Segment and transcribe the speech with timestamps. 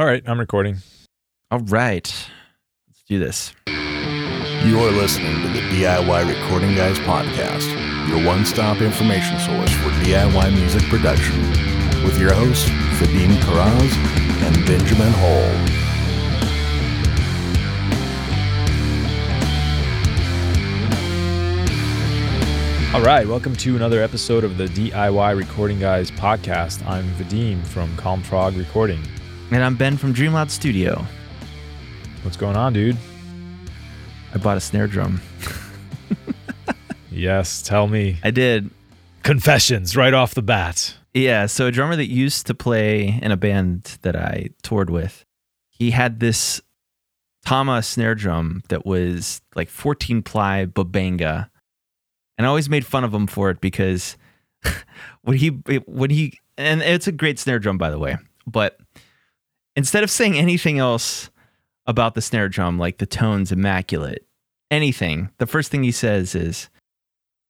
[0.00, 0.78] All right, I'm recording.
[1.50, 2.10] All right.
[2.88, 3.52] Let's do this.
[3.66, 7.68] You're listening to the DIY Recording Guys podcast,
[8.08, 11.38] your one stop information source for DIY music production,
[12.02, 12.66] with your hosts,
[12.98, 13.92] Vadim Karaz
[14.42, 15.50] and Benjamin Hall.
[22.94, 26.86] All right, welcome to another episode of the DIY Recording Guys podcast.
[26.86, 29.02] I'm Vadim from Calm Frog Recording.
[29.52, 31.04] And I'm Ben from Dreamloud Studio.
[32.22, 32.96] What's going on, dude?
[34.34, 35.20] I bought a snare drum.
[37.10, 38.18] Yes, tell me.
[38.22, 38.70] I did.
[39.22, 40.96] Confessions right off the bat.
[41.12, 45.24] Yeah, so a drummer that used to play in a band that I toured with,
[45.68, 46.60] he had this
[47.44, 51.50] Tama snare drum that was like 14 ply Bubinga.
[52.38, 54.16] And I always made fun of him for it because
[55.22, 55.48] when he
[55.86, 58.78] when he and it's a great snare drum by the way, but
[59.76, 61.30] instead of saying anything else
[61.86, 64.26] about the snare drum like the tone's immaculate,
[64.70, 66.68] anything, the first thing he says is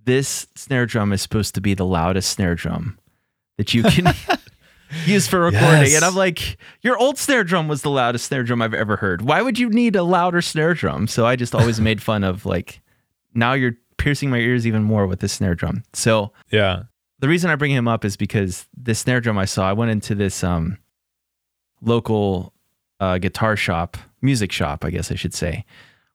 [0.04, 2.98] this snare drum is supposed to be the loudest snare drum
[3.58, 4.12] that you can
[5.04, 5.82] use for recording.
[5.82, 5.96] Yes.
[5.96, 9.22] And I'm like, your old snare drum was the loudest snare drum I've ever heard.
[9.22, 11.06] Why would you need a louder snare drum?
[11.06, 12.80] So I just always made fun of like,
[13.34, 15.82] now you're piercing my ears even more with this snare drum.
[15.92, 16.84] So Yeah.
[17.20, 19.90] the reason I bring him up is because the snare drum I saw, I went
[19.90, 20.78] into this um,
[21.82, 22.52] local
[22.98, 25.64] uh, guitar shop, music shop, I guess I should say,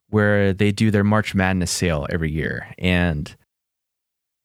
[0.08, 2.72] where they do their March Madness sale every year.
[2.78, 3.34] And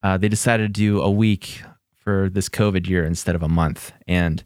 [0.04, 1.62] uh, they decided to do a week
[2.00, 3.94] for this COVID year instead of a month.
[4.08, 4.44] And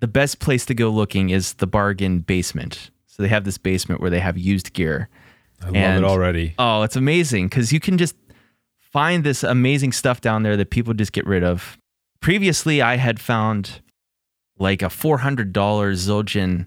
[0.00, 2.90] the best place to go looking is the bargain basement.
[3.06, 5.08] So they have this basement where they have used gear.
[5.60, 6.54] I love And- it already.
[6.58, 8.14] Oh, it's amazing because you can just
[8.78, 11.76] find this amazing stuff down there that people just get rid of.
[12.20, 13.80] Previously, I had found
[14.58, 16.66] like a $400 Zildjian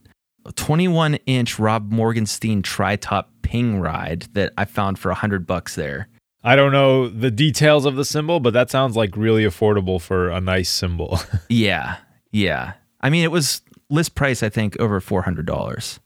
[0.56, 6.08] 21 inch Rod Morgenstein tri top ping ride that I found for 100 bucks there.
[6.44, 10.30] I don't know the details of the cymbal, but that sounds like really affordable for
[10.30, 11.20] a nice cymbal.
[11.50, 11.98] Yeah.
[12.32, 12.74] Yeah.
[13.02, 16.00] I mean, it was list price, I think, over $400.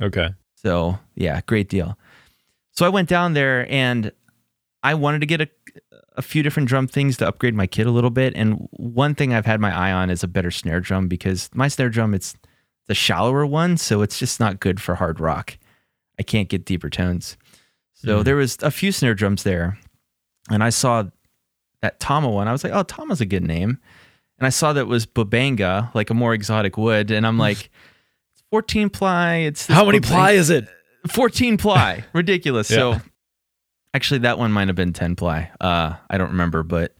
[0.00, 0.28] okay.
[0.54, 1.98] So yeah, great deal.
[2.72, 4.10] So I went down there and
[4.82, 5.48] I wanted to get a,
[6.16, 8.34] a few different drum things to upgrade my kit a little bit.
[8.36, 11.68] And one thing I've had my eye on is a better snare drum because my
[11.68, 12.34] snare drum it's
[12.86, 15.58] the shallower one, so it's just not good for hard rock.
[16.18, 17.36] I can't get deeper tones.
[17.94, 18.24] So Mhm.
[18.24, 19.78] there was a few snare drums there,
[20.50, 21.04] and I saw
[21.82, 22.46] that Tama one.
[22.48, 23.78] I was like, oh, Tama's a good name.
[24.38, 27.70] And I saw that it was Bubinga, like a more exotic wood, and I'm like,
[28.32, 29.36] it's 14 ply.
[29.36, 30.68] It's How many ply is it?
[31.08, 32.04] 14 ply.
[32.12, 32.70] Ridiculous.
[32.70, 32.76] Yeah.
[32.76, 33.00] So
[33.96, 35.50] actually that one might have been 10 ply.
[35.60, 36.94] Uh I don't remember, but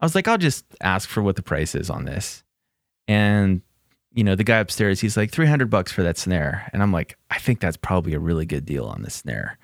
[0.00, 2.42] I was like, I'll just ask for what the price is on this.
[3.06, 3.60] And
[4.12, 6.68] you know, the guy upstairs, he's like 300 bucks for that snare.
[6.72, 9.56] And I'm like, I think that's probably a really good deal on this snare.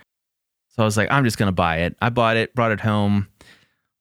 [0.68, 1.96] So I was like, I'm just going to buy it.
[2.02, 3.26] I bought it, brought it home,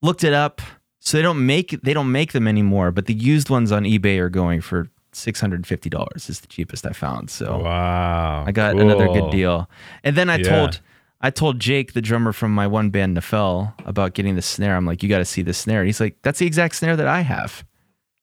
[0.04, 0.62] looked it up.
[1.00, 4.18] So they don't make they don't make them anymore, but the used ones on eBay
[4.20, 7.30] are going for $650 is the cheapest I found.
[7.30, 8.44] So Wow.
[8.46, 9.70] I got another good deal.
[10.04, 10.50] And then I Yeah.
[10.50, 10.80] told
[11.26, 14.76] I told Jake, the drummer from my one band Nafel, about getting the snare.
[14.76, 15.80] I'm like, you got to see this snare.
[15.80, 17.66] And he's like, that's the exact snare that I have.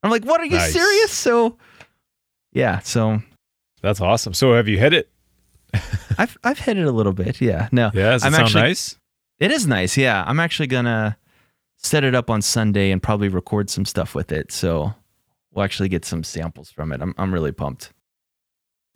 [0.05, 0.41] I'm like, what?
[0.41, 0.73] Are you Nice.
[0.73, 1.11] serious?
[1.13, 1.59] So,
[2.53, 2.79] yeah.
[2.81, 3.21] So
[3.83, 4.35] That's awesome.
[4.35, 5.11] So have you hit it?
[6.19, 7.41] I've I've hit it a little bit.
[7.41, 7.69] Yeah.
[7.73, 7.91] No.
[7.95, 8.11] Yeah.
[8.11, 8.97] Does it I'm sound actually- nice?
[9.41, 9.97] It is nice.
[9.97, 10.23] Yeah.
[10.27, 11.17] I'm actually gonna
[11.79, 14.53] set it up on Sunday and probably record some stuff with it.
[14.53, 14.95] So
[15.53, 17.01] we'll actually get some samples from it.
[17.03, 17.91] I'm I'm really pumped.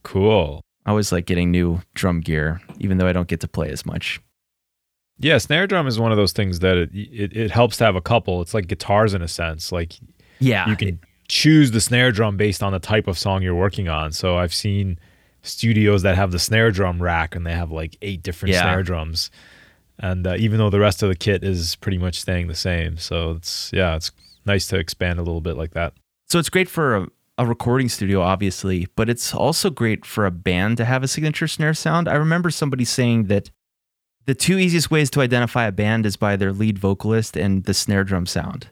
[0.05, 0.63] Cool.
[0.87, 3.85] I always like getting new drum gear, even though I don't get to play as
[3.85, 4.21] much.
[5.19, 7.97] Yeah, snare drum is one of those things that it, it, it helps to have
[7.97, 8.41] a couple.
[8.43, 9.73] It's like guitars in a sense.
[9.73, 9.95] Like
[10.39, 10.69] Yeah.
[10.69, 14.13] you can choose the snare drum based on the type of song you're working on.
[14.13, 14.99] So I've seen
[15.43, 18.63] studios that have the snare drum rack and they have like eight different Yeah.
[18.63, 19.31] snare drums.
[19.99, 22.99] And uh, even though the rest of the kit is pretty much staying the same.
[22.99, 24.13] So it's, yeah, it's
[24.45, 25.95] nice to expand a little bit like that.
[26.29, 27.07] So it's great for a,
[27.39, 31.49] a recording studio, obviously, but it's also great for a band to have a signature
[31.49, 32.09] snare sound.
[32.09, 33.51] I remember somebody saying that
[34.25, 37.75] the two easiest ways to identify a band is by their lead vocalist and the
[37.75, 38.69] snare drum sound.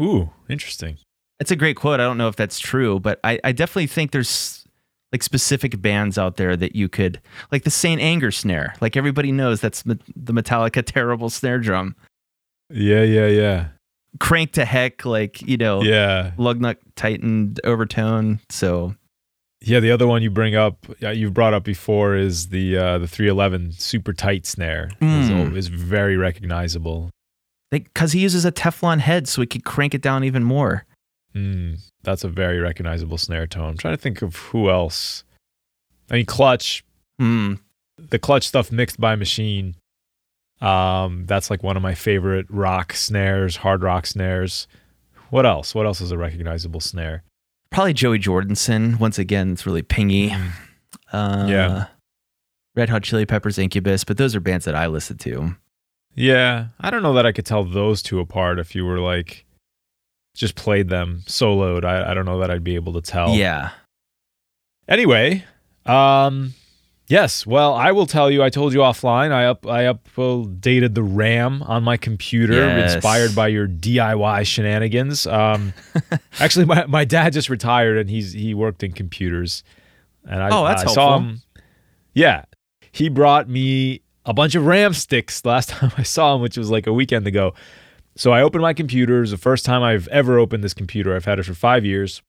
[0.00, 0.98] Ooh, interesting.
[1.38, 2.00] That's a great quote.
[2.00, 4.64] I don't know if that's true, but I, I definitely think there's
[5.12, 7.20] like specific bands out there that you could,
[7.52, 8.74] like the Saint Anger snare.
[8.80, 11.94] Like everybody knows that's the Metallica terrible snare drum.
[12.70, 13.68] Yeah, yeah, yeah.
[14.20, 16.32] Crank to heck, like, you know, Yeah.
[16.36, 18.40] lug nut tightened overtone.
[18.50, 18.94] So
[19.62, 22.98] Yeah, the other one you bring up, uh, you've brought up before, is the uh,
[22.98, 24.90] the 311 super tight snare.
[25.00, 25.56] Mm.
[25.56, 27.10] is very recognizable.
[27.70, 30.84] because he uses a Teflon head, so he could crank it down even more.
[31.34, 33.70] Mm, that's a very recognizable snare tone.
[33.70, 35.24] I'm trying to think of who else
[36.10, 36.84] I mean, clutch,
[37.18, 37.54] Hmm.
[37.98, 39.74] the clutch stuff mixed by machine.
[40.60, 44.66] Um, that's like one of my favorite rock snares, hard rock snares.
[45.30, 45.74] What else?
[45.74, 47.22] What else is a recognizable snare?
[47.70, 48.98] Probably Joey Jordison.
[48.98, 50.32] Once again, it's really pingy.
[51.12, 51.86] Uh, Yeah.
[52.74, 55.56] Red Hot Chili Peppers, Incubus, but those are bands that I listen to.
[56.14, 59.44] Yeah, I don't know that I could tell those two apart if you were like
[60.34, 61.84] just played them soloed.
[61.84, 63.34] I, I don't know that I'd be able to tell.
[63.34, 63.70] Yeah.
[64.88, 65.44] Anyway,
[65.86, 66.54] um,
[67.06, 67.46] yes.
[67.46, 68.42] Well, I will tell you.
[68.42, 69.32] I told you offline.
[69.32, 72.94] I up I updated the RAM on my computer, Yes.
[72.94, 75.26] inspired by your DIY shenanigans.
[75.26, 75.72] Um,
[76.40, 79.62] actually, my, my dad just retired, and he's he worked in computers,
[80.28, 81.42] and I, Oh, that's I saw him.
[82.14, 82.44] Yeah,
[82.92, 86.70] he brought me a bunch of RAM sticks last time I saw him, which was
[86.70, 87.54] like a weekend ago.
[88.16, 89.18] So I opened my computer.
[89.18, 91.14] It was the first time I've ever opened this computer.
[91.14, 92.22] I've had it for five years,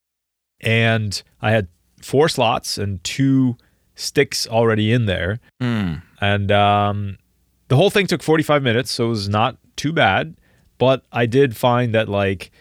[0.60, 1.70] and I had
[2.02, 3.56] four slots and two
[3.98, 5.40] sticks already in there.
[5.60, 5.96] Hmm.
[6.22, 7.18] And um,
[7.68, 10.36] the whole thing took 45 minutes, so it was not too bad.
[10.78, 12.52] But I did find that like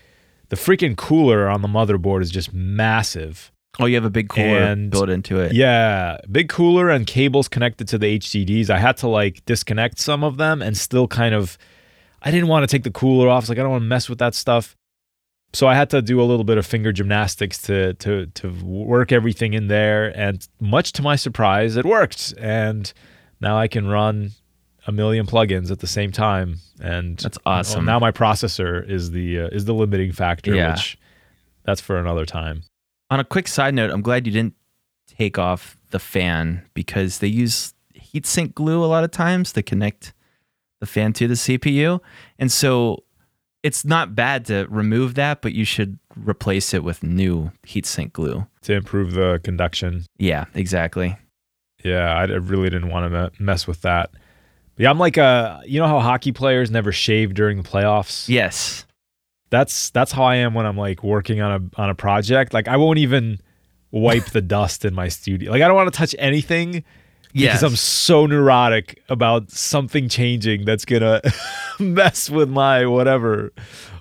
[0.48, 3.52] the freaking cooler on the motherboard is just massive.
[3.78, 5.52] Oh, you have a big cooler And- built into it.
[5.52, 8.70] Yeah, big cooler and cables connected to the HDDs.
[8.70, 11.58] I had to like disconnect some of them and still kind of
[12.22, 13.42] I didn't want to take the cooler off.
[13.44, 14.74] It's like I don't want to mess with that stuff.
[15.56, 19.10] So I had to do a little bit of finger gymnastics to to to work
[19.10, 22.92] everything in there and much to my surprise it worked and
[23.40, 24.32] now I can run
[24.86, 27.86] a million plugins at the same time and That's awesome.
[27.86, 30.72] well, now my processor is the uh, is the limiting factor Yeah.
[30.72, 30.98] which
[31.64, 32.62] that's for another time.
[33.08, 34.56] On a quick side note, I'm glad you didn't
[35.08, 40.12] take off the fan because they use heatsink glue a lot of times to connect
[40.80, 42.00] the fan to the CPU.
[42.38, 43.04] And so
[43.66, 48.46] it's not bad to remove that, but you should replace it with new heatsink glue.
[48.62, 50.04] to improve the conduction.
[50.18, 51.16] Yeah, exactly.
[51.82, 54.10] Yeah, I really didn't want to mess with that.
[54.76, 58.28] But yeah, I'm like a you know how hockey players never shave during the playoffs.
[58.28, 58.86] Yes.
[59.50, 62.54] That's that's how I am when I'm like working on a on a project.
[62.54, 63.40] Like I won't even
[63.90, 65.50] wipe the dust in my studio.
[65.50, 66.84] Like I don't want to touch anything
[67.36, 67.60] Yes.
[67.60, 71.20] because I'm so neurotic about something changing that's gonna
[71.78, 73.52] mess with my whatever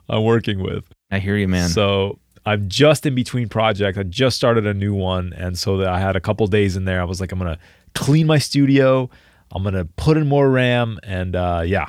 [0.09, 0.85] I'm working with.
[1.11, 1.69] I hear you, man.
[1.69, 3.97] So I'm just in between projects.
[3.97, 6.85] I just started a new one, and so that I had a couple days in
[6.85, 7.01] there.
[7.01, 7.59] I was like, I'm gonna
[7.93, 9.09] clean my studio.
[9.51, 11.87] I'm gonna put in more RAM, and uh, yeah,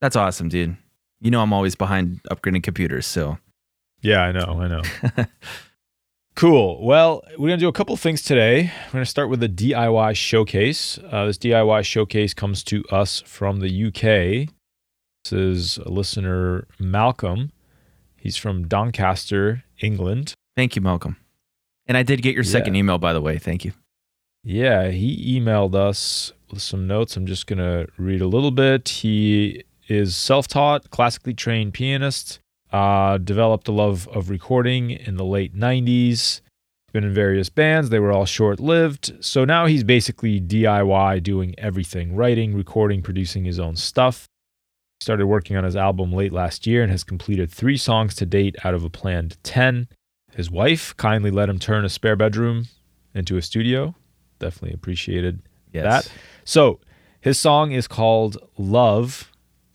[0.00, 0.76] That's awesome, dude.
[1.20, 3.38] You know I'm always behind upgrading computers, so
[4.00, 4.82] yeah, I know, I know.
[6.38, 6.86] cool.
[6.86, 8.70] Well, we're gonna do a couple things today.
[8.86, 10.96] We're gonna start with the DIY showcase.
[11.10, 14.48] Uh, this DIY showcase comes to us from the UK.
[15.24, 17.50] This is a listener, Malcolm.
[18.16, 20.34] He's from Doncaster, England.
[20.56, 21.16] thank you, Malcolm.
[21.86, 22.80] And I did get your second Yeah.
[22.80, 23.38] email, by the way.
[23.38, 23.72] Thank you.
[24.44, 27.16] Yeah, he emailed us with some notes.
[27.16, 28.88] I'm just going to read a little bit.
[28.88, 32.38] He is self taught, classically trained pianist,
[32.72, 36.40] uh, developed a love of recording in the late 90s,
[36.92, 37.90] been in various bands.
[37.90, 39.12] They were all short lived.
[39.24, 44.26] So now he's basically DIY doing everything writing, recording, producing his own stuff.
[45.00, 48.56] Started working on his album late last year and has completed three songs to date
[48.64, 49.88] out of a planned 10.
[50.32, 52.66] His wife kindly let him turn a spare bedroom
[53.14, 53.94] into a studio.
[54.38, 55.42] Definitely appreciated
[55.72, 55.84] Yes.
[55.84, 56.12] that.
[56.44, 56.80] So
[57.20, 59.30] his song is called Love.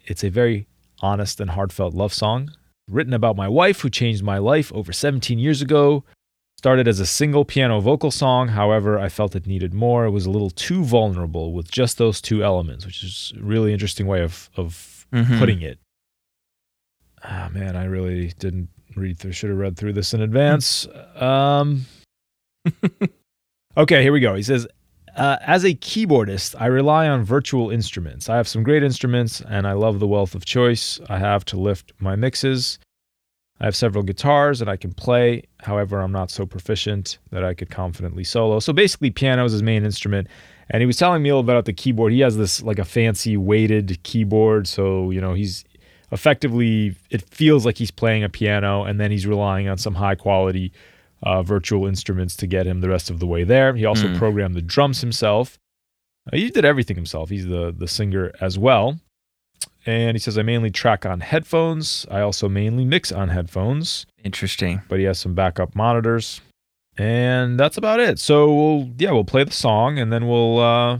[0.06, 0.68] It's a very
[1.02, 2.50] honest and heartfelt love song
[2.90, 6.04] written about my wife who changed my life over 17 years ago.
[6.58, 8.48] Started as a single piano vocal song.
[8.50, 10.06] However, I felt it needed more.
[10.06, 13.74] It was a little too vulnerable with just those two elements, which is a really
[13.74, 15.40] interesting way of, of Mhm.
[15.40, 15.80] putting it.
[17.24, 20.88] Ah, man, I really didn't read through, should have read through this in advance.
[21.16, 21.86] Um,
[23.78, 24.36] okay, here we go.
[24.36, 24.68] He says,
[25.16, 28.30] uh, as a keyboardist, I rely on virtual instruments.
[28.30, 31.58] I have some great instruments and I love the wealth of choice I have to
[31.58, 32.80] lift my mixes.
[33.60, 35.44] I have several guitars that I can play.
[35.60, 38.60] However, I'm not so proficient that I could confidently solo.
[38.60, 40.28] So basically, piano is his main instrument.
[40.70, 42.12] And he was telling me a little bit about the keyboard.
[42.12, 44.68] He has this like a fancy weighted keyboard.
[44.68, 45.64] So, you know, he's
[46.12, 50.16] effectively, it feels like he's playing a piano and then he's relying on some high
[50.16, 50.74] quality
[51.24, 53.74] uh, virtual instruments to get him the rest of the way there.
[53.76, 54.18] He also Mm.
[54.18, 55.58] programmed the drums himself.
[56.32, 57.30] Uh, he did everything himself.
[57.30, 59.00] He's the the singer as well.
[59.86, 62.06] And he says I mainly track on headphones.
[62.10, 64.82] I also mainly mix on headphones, Interesting.
[64.88, 66.40] but he has some backup monitors.
[66.98, 68.20] And that's about it.
[68.20, 71.00] So we'll yeah, we'll play the song and then we'll uh,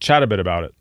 [0.00, 0.74] chat a bit about it.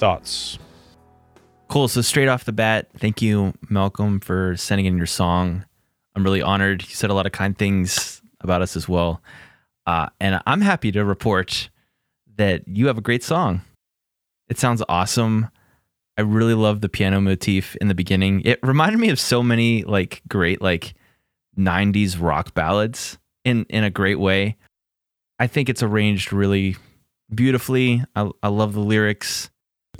[0.00, 0.58] Thoughts.
[1.68, 1.86] Cool.
[1.86, 5.64] So straight off the bat, thank you, Malcolm, for sending in your song.
[6.16, 6.82] I'm really honored.
[6.82, 9.22] You said a lot of kind things about us as well.
[9.86, 11.70] Uh, and I'm happy to report
[12.36, 13.60] that you have a great song.
[14.48, 15.48] It sounds awesome.
[16.18, 18.42] I really love the piano motif in the beginning.
[18.44, 20.94] It reminded me of so many like great like
[21.56, 24.56] 90s rock ballads in in a great way.
[25.38, 26.76] I think it's arranged really
[27.32, 28.04] beautifully.
[28.16, 29.50] I, I love the lyrics.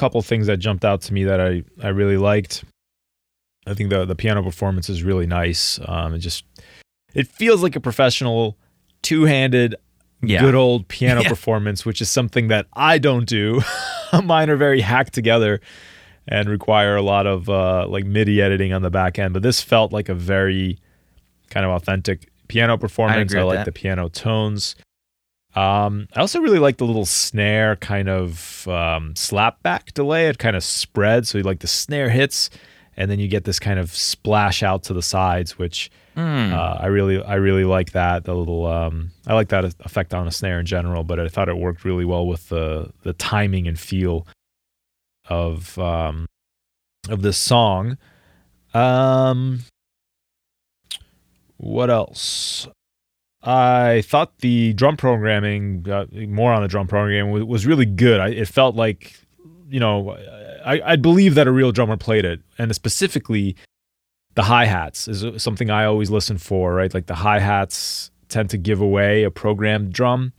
[0.00, 2.64] Couple things that jumped out to me that I, I really liked.
[3.66, 5.78] I think the the piano performance is really nice.
[5.84, 6.44] Um, it just
[7.14, 8.56] it feels like a professional
[9.02, 9.74] two handed
[10.22, 10.40] Yeah.
[10.40, 11.28] good old piano Yeah.
[11.28, 13.60] performance, which is something that I don't do.
[14.24, 15.60] Mine are very hacked together
[16.26, 19.34] and require a lot of uh, like MIDI editing on the back end.
[19.34, 20.78] But this felt like a very
[21.50, 23.30] kind of authentic piano performance.
[23.32, 24.76] agree I, like the piano tones.
[25.56, 30.28] Um, I also really like the little snare kind of um, slapback delay.
[30.28, 32.50] It kind of spreads, so you like the snare hits,
[32.96, 36.52] and then you get this kind of splash out to the sides, which Mm.
[36.52, 38.24] uh, I really, I really like that.
[38.24, 41.48] The little, um, I like that effect on a snare in general, but I thought
[41.48, 44.26] it worked really well with the the timing and feel
[45.28, 46.26] of um,
[47.08, 47.96] of this song.
[48.74, 49.60] Um,
[51.58, 52.66] what else?
[53.42, 58.20] I thought the drum programming, uh, more on the drum programming, was, was really good.
[58.20, 59.14] I, it felt like,
[59.70, 60.10] you know,
[60.64, 63.56] I, I believe that a real drummer played it, and specifically
[64.34, 66.92] the hi hats is something I always listen for, right?
[66.92, 70.32] Like the hi hats tend to give away a programmed drum,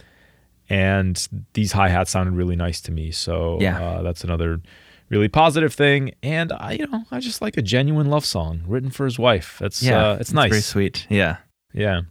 [0.69, 3.11] and these hi hats sounded really nice to me.
[3.11, 3.81] So Yeah.
[3.81, 4.61] uh, that's another
[5.09, 6.11] really positive thing.
[6.23, 9.57] And I, you know, I just like a genuine love song written for his wife.
[9.59, 10.51] That's yeah, uh, it's nice.
[10.51, 11.07] Very sweet.
[11.09, 11.37] Yeah.
[11.73, 12.01] Yeah.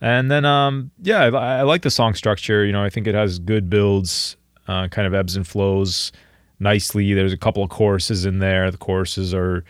[0.00, 2.64] And then, um, yeah, I, I like the song structure.
[2.64, 4.36] You know, I think it has good builds,
[4.68, 6.12] uh, kind of ebbs and flows
[6.58, 7.14] nicely.
[7.14, 8.70] There's a couple of choruses in there.
[8.70, 9.64] The choruses are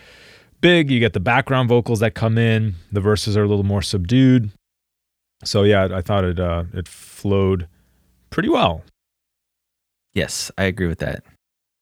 [0.61, 0.91] big.
[0.91, 2.75] You get the background vocals that come in.
[2.91, 4.51] The verses are a little more subdued.
[5.45, 7.69] So yeah, I thought it uh, it flowed
[8.31, 8.83] pretty well.
[10.15, 11.23] Yes, I agree with that.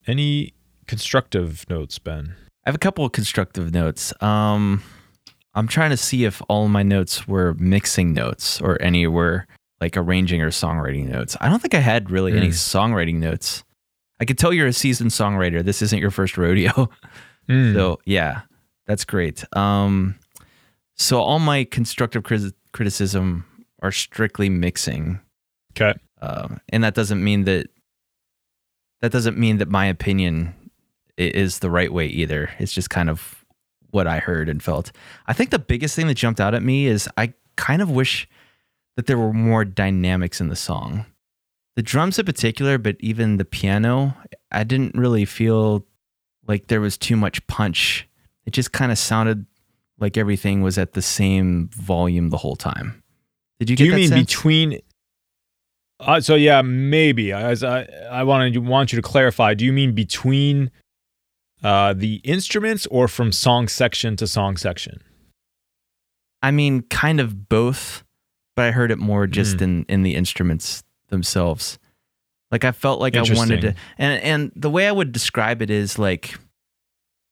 [0.06, 0.54] Any
[0.86, 2.34] constructive notes, Ben?
[2.64, 4.12] I have a couple of constructive notes.
[4.22, 4.82] Um,
[5.54, 9.46] I'm trying to see if all my notes were mixing notes or any were
[9.80, 11.36] like arranging or songwriting notes.
[11.40, 12.52] I don't think I had really any Mm.
[12.52, 13.64] songwriting notes.
[14.20, 15.64] I could tell you're a seasoned songwriter.
[15.64, 16.88] This isn't your first rodeo.
[17.48, 17.74] Mm.
[17.74, 18.42] So yeah,
[18.86, 19.42] that's great.
[19.56, 20.14] Um,
[20.94, 23.44] so all my constructive crit- criticism
[23.82, 25.18] are strictly mixing,
[25.72, 25.98] Okay.
[26.20, 27.66] um, and that doesn't mean that
[29.00, 30.54] that doesn't mean that my opinion
[31.18, 32.48] is the right way either.
[32.60, 33.41] It's just kind of
[33.92, 34.90] what I heard and felt.
[35.26, 38.28] I think the biggest thing that jumped out at me is I kind of wish
[38.96, 41.06] that there were more dynamics in the song.
[41.76, 44.14] The drums in particular, but even the piano,
[44.50, 45.86] I didn't really feel
[46.46, 48.08] like there was too much punch.
[48.44, 49.46] It just kind of sounded
[49.98, 53.02] like everything was at the same volume the whole time.
[53.58, 54.26] Did you Do you mean sense?
[54.26, 54.80] between?
[56.00, 57.32] Uh, so yeah, maybe.
[57.32, 59.54] As I I wanted want you to clarify.
[59.54, 60.70] Do you mean between
[61.62, 65.02] uh, the instruments or from song section to song section?
[66.42, 68.02] I mean, kind of both,
[68.56, 69.62] but I heard it more just Mm.
[69.62, 71.78] in in the instruments themselves.
[72.50, 75.70] Like I felt like I wanted to, and and the way I would describe it
[75.70, 76.34] is like,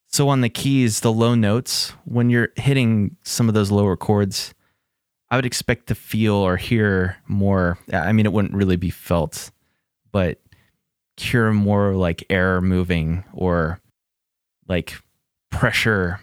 [0.06, 4.54] so on the keys, the low notes when you're hitting some of those lower chords,
[5.30, 7.78] I would expect to feel or hear more.
[7.92, 9.50] I mean, it wouldn't really be felt,
[10.12, 10.40] but
[11.16, 13.79] hear more like air moving or
[14.70, 14.94] like
[15.50, 16.20] pressure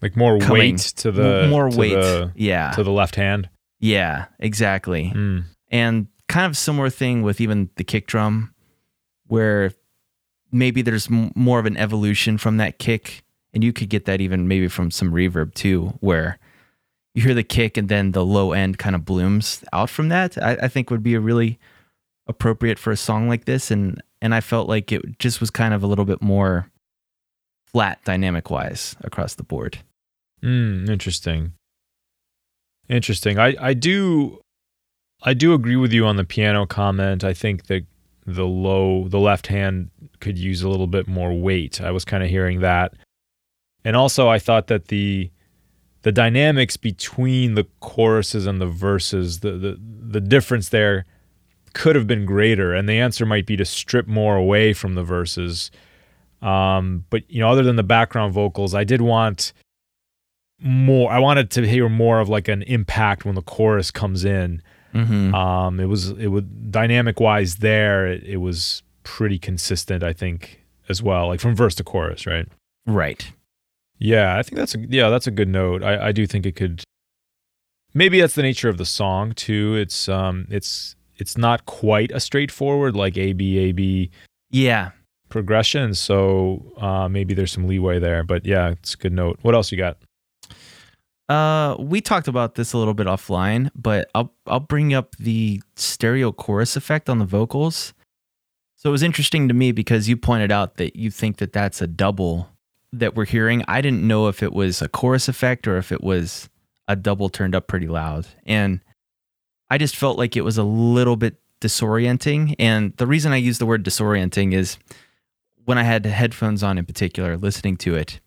[0.00, 1.92] Like more Coming- weight to the more to weight.
[1.94, 2.72] the, yeah.
[2.72, 3.48] to the left hand.
[3.78, 5.12] yeah, exactly.
[5.14, 5.44] Mm.
[5.70, 8.52] And kind of similar thing with even the kick drum,
[9.28, 9.72] where
[10.50, 13.22] maybe there's m- more of an evolution from that kick.
[13.54, 16.38] And you could get that even maybe from some reverb too, where
[17.14, 20.36] you hear the kick and then the low end kind of blooms out from that.
[20.42, 21.58] I, I think would be a really
[22.26, 23.70] appropriate for a song like this.
[23.70, 26.66] And and I felt like it just was kind of a little bit more
[27.72, 29.78] flat dynamic wise across the board.
[30.42, 31.52] Mm, interesting.
[32.88, 33.38] Interesting.
[33.38, 34.40] I, I do
[35.22, 37.22] I do agree with you on the piano comment.
[37.22, 37.86] I think that
[38.26, 41.80] the low the left hand could use a little bit more weight.
[41.80, 42.94] I was kind of hearing that.
[43.84, 45.30] And also I thought that the
[46.02, 51.06] the dynamics between the choruses and the verses, the the, the difference there
[51.72, 52.74] could have been greater.
[52.74, 55.70] And the answer might be to strip more away from the verses.
[56.42, 59.52] Um, but you know, other than the background vocals, I did want
[60.62, 64.62] more I wanted to hear more of like an impact when the chorus comes in.
[64.94, 65.34] Mm-hmm.
[65.34, 70.62] Um it was it was dynamic wise there it, it was pretty consistent I think
[70.88, 72.46] as well like from verse to chorus, right?
[72.86, 73.32] right.
[73.98, 75.82] Yeah, I think that's a yeah, that's a good note.
[75.82, 76.82] I I do think it could
[77.94, 79.74] maybe that's the nature of the song too.
[79.76, 84.10] It's um it's it's not quite a straightforward like A B A B
[84.50, 84.90] Yeah.
[85.32, 89.38] Progression, so uh maybe there's some leeway there, but yeah, it's a good note.
[89.42, 89.96] What else you got?
[91.28, 95.62] Uh, we talked about this a little bit offline, but I'll I'll bring up the
[95.76, 97.94] stereo chorus effect on the vocals.
[98.76, 101.80] So it was interesting to me because you pointed out that you think that that's
[101.80, 102.48] a double
[102.92, 103.64] that we're hearing.
[103.66, 106.50] I didn't know if it was a chorus effect or if it was
[106.88, 108.80] a double turned up pretty loud, and
[109.70, 112.56] I just felt like it was a little bit disorienting.
[112.58, 114.76] And the reason I use the word disorienting is
[115.64, 118.20] when I had headphones on in particular, listening to it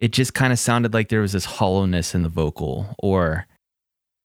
[0.00, 3.46] it just kind of sounded like there was this hollowness in the vocal or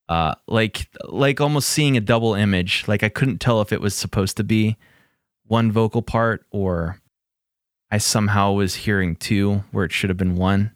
[0.08, 3.94] uh like like almost seeing a double image like i couldn't tell if it was
[3.94, 4.76] supposed to be
[5.46, 7.00] one vocal part or
[7.90, 10.70] i somehow was hearing two where it should have been one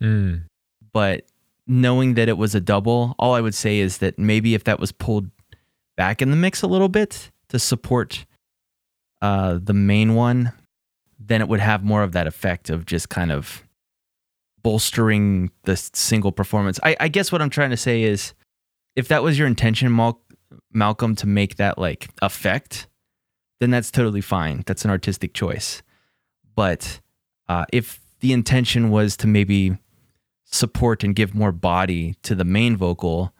[0.00, 0.46] Mm.
[0.92, 1.22] but
[1.68, 4.80] knowing that it was a double all i would say is that maybe if that
[4.80, 5.30] was pulled
[5.96, 8.24] back in the mix a little bit to support
[9.20, 10.52] uh the main one
[11.26, 13.62] then it would have more of that effect of just kind of
[14.62, 16.78] bolstering the single performance.
[16.82, 18.34] I, I guess what I'm trying to say is
[18.96, 20.20] if that was your intention, Mal-
[20.72, 22.86] Malcolm, to make that like effect,
[23.60, 24.62] then that's totally fine.
[24.66, 25.82] That's an artistic choice.
[26.54, 27.00] But
[27.48, 29.78] uh, if the intention was to maybe
[30.44, 33.32] support and give more body to the main vocal,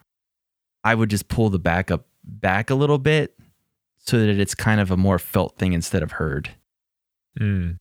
[0.83, 3.37] I would just pull the backup back a little bit
[3.99, 6.51] so that it's kind of a more felt thing instead of heard.
[7.39, 7.77] Mm.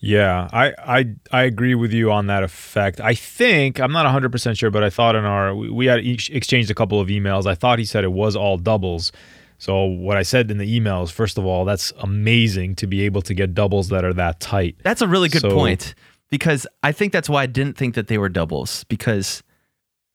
[0.00, 3.00] Yeah, I, I I agree with you on that effect.
[3.00, 6.00] I think I'm not 100 percent sure, but I thought in our we, we had
[6.04, 7.46] each exchanged a couple of emails.
[7.46, 9.10] I thought he said it was all doubles.
[9.58, 13.22] So what I said in the emails, first of all, that's amazing to be able
[13.22, 14.76] to get doubles that are that tight.
[14.84, 15.96] That's a really good So- point
[16.30, 19.42] because I think that's why I didn't think that they were doubles because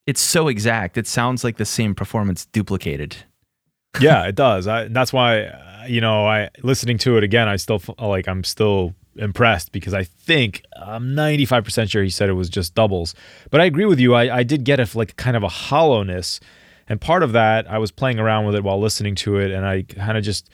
[0.08, 0.98] it's so exact.
[0.98, 3.18] It sounds like the same performance duplicated.
[4.00, 4.66] yeah, it does.
[4.66, 5.42] I, that's why,
[5.88, 7.48] you know, I listening to it again.
[7.48, 12.10] I still uh, like I'm still impressed because I think I'm 95 percent sure he
[12.10, 13.16] said it was just doubles.
[13.52, 14.14] But I agree with you.
[14.14, 16.40] I, I did get a like kind of a hollowness,
[16.88, 19.66] and part of that I was playing around with it while listening to it, and
[19.66, 20.50] I kind of just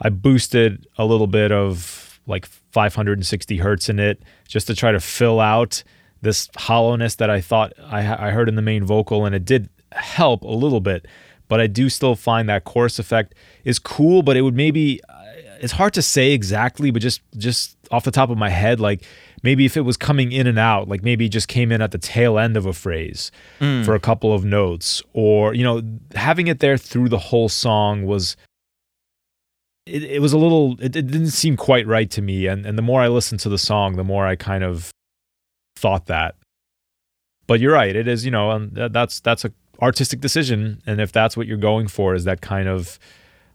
[0.00, 5.00] I boosted a little bit of like 560 hertz in it just to try to
[5.00, 5.82] fill out
[6.22, 9.68] this hollowness that I thought I, I heard in the main vocal, and it did
[9.92, 11.06] help a little bit.
[11.48, 15.14] But I do still find that chorus effect is cool, but it would maybe uh,
[15.60, 19.04] it's hard to say exactly, but just just off the top of my head, like
[19.42, 21.92] maybe if it was coming in and out, like maybe it just came in at
[21.92, 23.30] the tail end of a phrase
[23.84, 25.82] for a couple of notes, or you know,
[26.14, 28.36] having it there through the whole song was
[29.86, 32.76] it, it was a little it, it didn't seem quite right to me and and
[32.76, 34.90] the more i listened to the song the more i kind of
[35.76, 36.34] thought that.
[37.46, 41.12] But you're right it is you know and that's that's a artistic decision and if
[41.12, 42.98] that's what you're going for is that kind of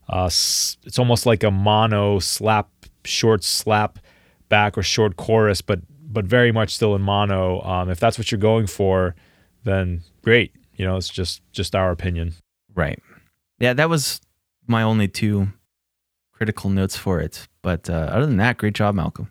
[0.10, 2.70] uh it's almost like a mono slap
[3.04, 4.00] short slap
[4.50, 8.32] back or short chorus but but very much still in mono um if that's what
[8.32, 9.16] you're going for
[9.64, 12.34] then great you know it's just just our opinion
[12.76, 13.00] Right.
[13.60, 14.22] Yeah, that was
[14.68, 15.50] my only two
[16.32, 17.48] critical notes for it.
[17.62, 19.30] But uh, other than that, great job, Malcolm.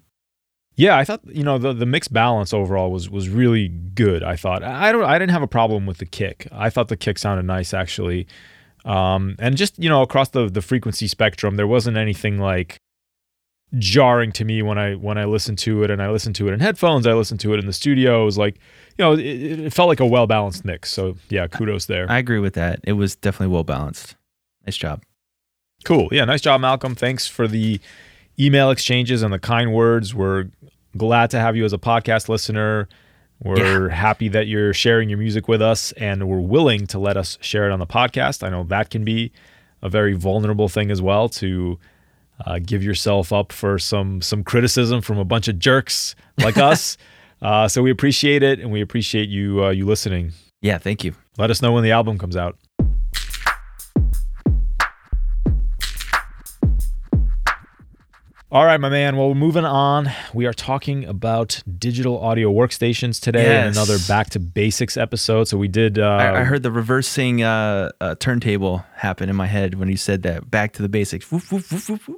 [0.76, 4.22] Yeah, I thought you know the the mixed balance overall was was really good.
[4.22, 6.46] I thought I don't I didn't have a problem with the kick.
[6.52, 8.26] I thought the kick sounded nice actually,
[8.84, 12.78] um, and just you know across the the frequency spectrum, there wasn't anything like
[13.78, 16.52] jarring to me when I when I listen to it and I listen to it
[16.52, 17.06] in headphones.
[17.06, 18.22] I listened to it in the studio.
[18.22, 18.56] It was like
[18.96, 20.92] you know it, it felt like a well balanced mix.
[20.92, 22.06] So yeah, kudos there.
[22.10, 22.80] I agree with that.
[22.84, 24.16] It was definitely well balanced.
[24.66, 25.02] Nice job.
[25.84, 26.08] Cool.
[26.12, 26.94] Yeah, nice job, Malcolm.
[26.94, 27.80] Thanks for the
[28.38, 30.14] email exchanges and the kind words.
[30.14, 30.46] We're
[30.96, 32.88] glad to have you as a podcast listener.
[33.42, 33.94] We're yeah.
[33.94, 37.66] happy that you're sharing your music with us and we're willing to let us share
[37.66, 38.46] it on the podcast.
[38.46, 39.32] I know that can be
[39.82, 41.78] a very vulnerable thing as well to
[42.44, 46.96] uh, give yourself up for some some criticism from a bunch of jerks like us.
[47.40, 50.32] Uh, so we appreciate it and we appreciate you uh, you listening.
[50.60, 51.14] Yeah, thank you.
[51.38, 52.58] Let us know when the album comes out.
[58.52, 59.16] All right, my man.
[59.16, 60.10] Well, we're moving on.
[60.34, 63.64] We are talking about digital audio workstations today yes.
[63.64, 65.44] and another back to basics episode.
[65.44, 66.00] So we did.
[66.00, 69.96] Uh, I, I, heard the reversing uh, uh, turntable happen in my head when you
[69.96, 70.50] said that.
[70.50, 71.30] Back to the basics.
[71.30, 72.10] Woof, woof, woof,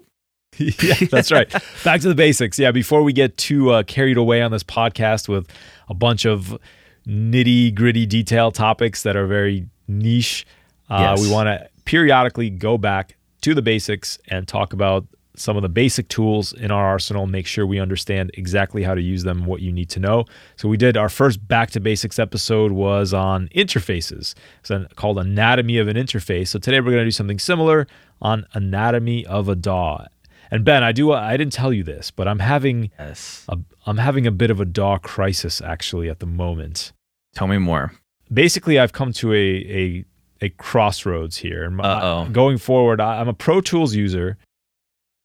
[0.57, 1.53] yeah, that's right.
[1.85, 2.59] Back to the basics.
[2.59, 5.51] Yeah, before we get too uh, carried away on this podcast with
[5.91, 6.59] a bunch of
[7.07, 10.47] nitty gritty detail topics that are very niche,
[10.89, 11.21] uh, yes.
[11.21, 15.69] we want to periodically go back to the basics and talk about some of the
[15.69, 19.63] basic tools in our arsenal, make sure we understand exactly how to use them, what
[19.63, 20.25] you need to know.
[20.57, 24.35] So we did our first back to basics episode was on interfaces.
[24.61, 26.49] It's called Anatomy of an Interface.
[26.49, 27.87] So today we're going to do something similar
[28.21, 30.07] on Anatomy of a DAW.
[30.51, 33.47] And Ben, I do I didn't tell you this, but I'm having yes.
[33.49, 36.93] a, I'm having a bit of a DAW crisis actually at the moment.
[37.35, 37.93] Tell me more.
[38.31, 40.05] Basically, I've come to a a
[40.43, 41.65] a crossroads here.
[41.65, 44.37] And my, going forward, I'm a Pro Tools user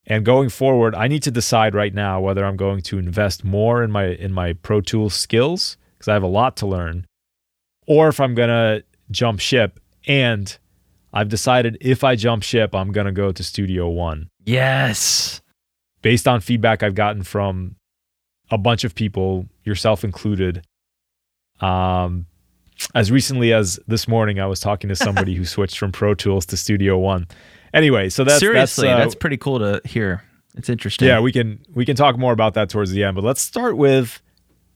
[0.10, 3.84] and going forward, I need to decide right now whether I'm going to invest more
[3.84, 7.06] in my in my Pro Tools skills because I have a lot to learn,
[7.86, 9.80] or if I'm gonna jump ship.
[10.08, 10.58] And
[11.12, 14.30] I've decided if I jump ship, I'm gonna go to Studio One.
[14.46, 15.42] Yes.
[16.02, 17.76] Based on feedback I've gotten from
[18.50, 20.66] a bunch of people, yourself included.
[21.60, 22.28] Um,
[22.96, 26.46] as recently as this morning, I was talking to somebody who switched from Pro Tools
[26.46, 27.28] to Studio One
[27.74, 30.24] Anyway, so that's seriously that's, uh, that's pretty cool to hear.
[30.56, 31.08] It's interesting.
[31.08, 33.78] Yeah, we can we can talk more about that towards the end, but let's start
[33.78, 34.22] with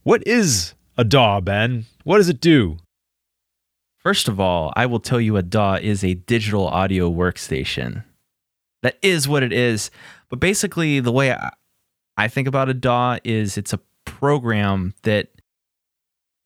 [0.04, 1.86] what is a DAW, Ben?
[2.04, 2.78] What does it do?
[3.98, 8.04] First of all, I will tell you a DAW is a digital audio workstation.
[8.82, 9.90] That is what it is.
[10.28, 11.50] But basically, the way I,
[12.16, 15.28] I think about a DAW is it's a program that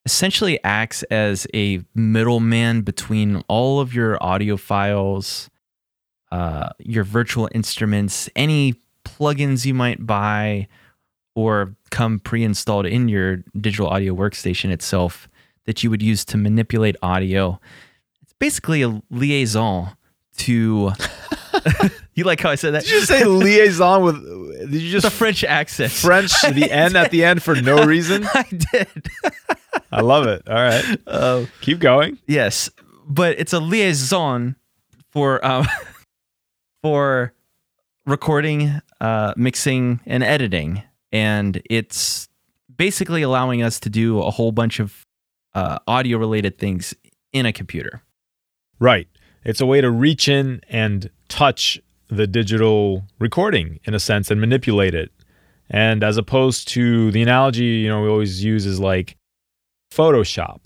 [0.04, 5.50] essentially acts as a middleman between all of your audio files
[6.32, 10.68] uh, your virtual instruments, any plugins you might buy
[11.34, 15.28] or come pre-installed in your digital audio workstation itself
[15.66, 17.60] that you would use to manipulate audio.
[18.22, 19.90] It's basically a liaison
[20.38, 20.92] to
[22.14, 22.82] you like how I said that?
[22.84, 25.92] Did you just say liaison with did you just the French accent?
[25.92, 28.26] French the N at the end for no reason?
[28.32, 29.08] I did.
[29.92, 30.42] I love it.
[30.48, 30.98] All right.
[31.06, 32.18] Uh, Keep going.
[32.26, 32.70] Yes.
[33.06, 34.56] But it's a liaison
[35.10, 35.66] for um,
[36.86, 37.32] for
[38.04, 40.84] recording, uh, mixing, and editing.
[41.10, 42.28] And it's
[42.76, 45.04] basically allowing us to do a whole bunch of
[45.56, 46.94] uh, audio related things
[47.32, 48.02] in a computer.
[48.78, 49.08] Right.
[49.44, 54.40] It's a way to reach in and touch the digital recording in a sense and
[54.40, 55.10] manipulate it.
[55.68, 59.16] And as opposed to the analogy, you know, we always use is like
[59.92, 60.60] Photoshop.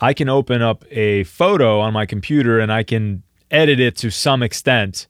[0.00, 4.10] I can open up a photo on my computer and I can edit it to
[4.10, 5.06] some extent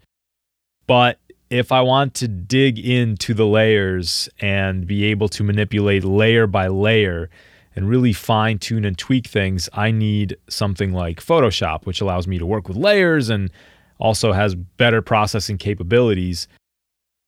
[0.87, 1.19] but
[1.51, 6.69] if I want to dig into the layers and be able to manipulate layer by
[6.69, 7.31] layer
[7.77, 12.39] and really fine tune and tweak things, I need something like Photoshop, which allows me
[12.39, 13.51] to work with layers and
[13.99, 16.49] also has better processing capabilities.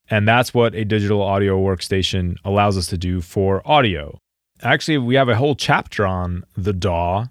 [0.08, 4.18] And that's what a digital audio workstation allows us to do for audio.
[4.62, 7.26] Actually, we have a whole chapter on the DAW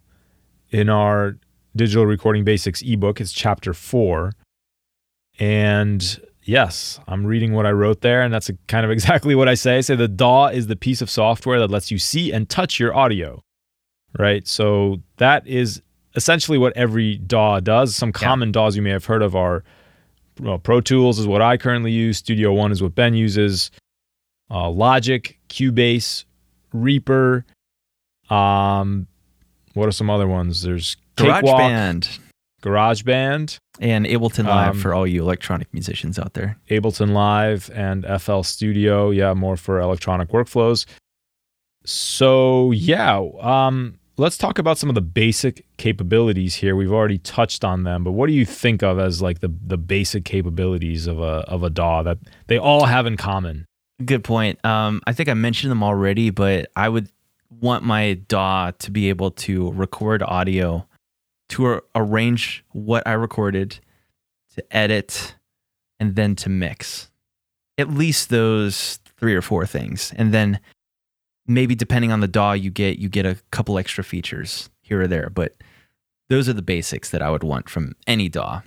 [0.70, 1.38] in our
[1.76, 3.20] Digital Recording Basics ebook.
[3.20, 4.34] It's chapter four.
[5.40, 9.48] And yes, I'm reading what I wrote there, and that's a, kind of exactly what
[9.48, 9.78] I say.
[9.78, 12.80] I say the DAW is the piece of software that lets you see and touch
[12.80, 13.44] your audio,
[14.18, 14.48] right?
[14.48, 15.82] So that is
[16.16, 17.96] essentially what every DAW does.
[17.96, 18.54] Some common yeah.
[18.54, 19.64] DAWs you may have heard of are
[20.40, 22.18] well, Pro Tools is what I currently use.
[22.18, 23.72] Studio One is what Ben uses.
[24.50, 26.26] Uh, Logic, Cubase,
[26.74, 27.46] Reaper.
[28.30, 29.08] Um,
[29.74, 30.62] what are some other ones?
[30.62, 32.20] There's Cakewalk, GarageBand,
[32.66, 36.58] GarageBand, and Ableton Live um, for all you electronic musicians out there.
[36.70, 40.86] Ableton Live and FL Studio, yeah, more for electronic workflows.
[41.86, 46.76] So yeah, um, let's talk about some of the basic capabilities here.
[46.76, 49.78] We've already touched on them, but what do you think of as like the the
[49.78, 53.66] basic capabilities of a of a DAW that they all have in common?
[54.04, 54.64] Good point.
[54.66, 57.10] Um, I think I mentioned them already, but I would
[57.50, 60.86] want my DAW to be able to record audio,
[61.50, 63.80] to ar- arrange what I recorded,
[64.56, 65.36] to edit,
[66.00, 67.10] and then to mix.
[67.78, 70.60] At least those three or four things, and then
[71.48, 75.08] maybe depending on the DAW you get, you get a couple extra features here or
[75.08, 75.30] there.
[75.30, 75.54] But
[76.30, 78.62] those are the basics that I would want from any DAW.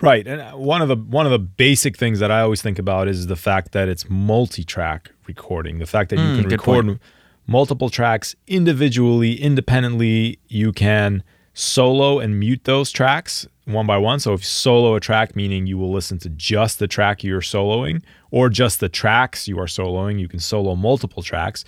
[0.00, 2.78] Right, and uh, one of the one of the basic things that I always think
[2.80, 5.78] about is the fact that it's multi-track recording.
[5.78, 7.00] The fact that you Mm, can record point.
[7.46, 10.40] multiple tracks individually, independently.
[10.48, 11.22] You can
[11.54, 14.18] solo and mute those tracks one by one.
[14.18, 17.40] So if you solo a track, meaning you will listen to just the track you're
[17.40, 21.64] soloing, or just the tracks you are soloing, you can solo multiple tracks,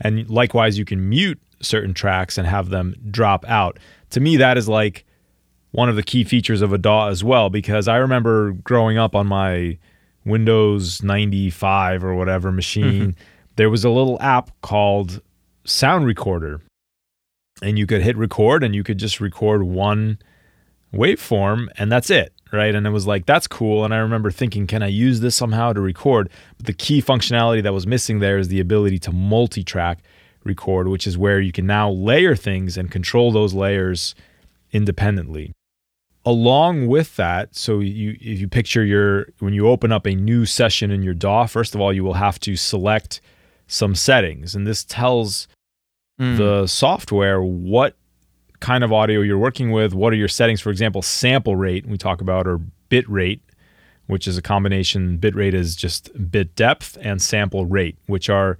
[0.00, 3.78] and likewise you can mute certain tracks and have them drop out.
[4.10, 5.04] To me, that is like
[5.72, 9.14] one of the key features of a DAW as well, because I remember growing up
[9.14, 9.78] on my
[10.24, 13.22] Windows 95 or whatever machine, mm-hmm.
[13.56, 15.20] there was a little app called
[15.64, 16.60] Sound Recorder.
[17.62, 20.18] And you could hit record and you could just record one
[20.92, 22.74] waveform and that's it, right?
[22.74, 23.84] And it was like, that's cool.
[23.84, 26.28] And I remember thinking, can I use this somehow to record?
[26.56, 30.00] But the key functionality that was missing there is the ability to multi track
[30.44, 34.14] record, which is where you can now layer things and control those layers
[34.72, 35.52] independently
[36.24, 40.46] along with that so you if you picture your when you open up a new
[40.46, 43.20] session in your DAW first of all you will have to select
[43.66, 45.48] some settings and this tells
[46.20, 46.36] Mm.
[46.36, 47.96] the software what
[48.60, 51.96] kind of audio you're working with what are your settings for example sample rate we
[51.96, 53.40] talk about or bit rate
[54.06, 58.58] which is a combination bit rate is just bit depth and sample rate which are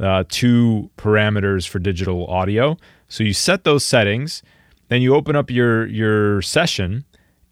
[0.00, 2.76] uh, two parameters for digital audio
[3.08, 4.42] so you set those settings
[4.88, 7.04] then you open up your your session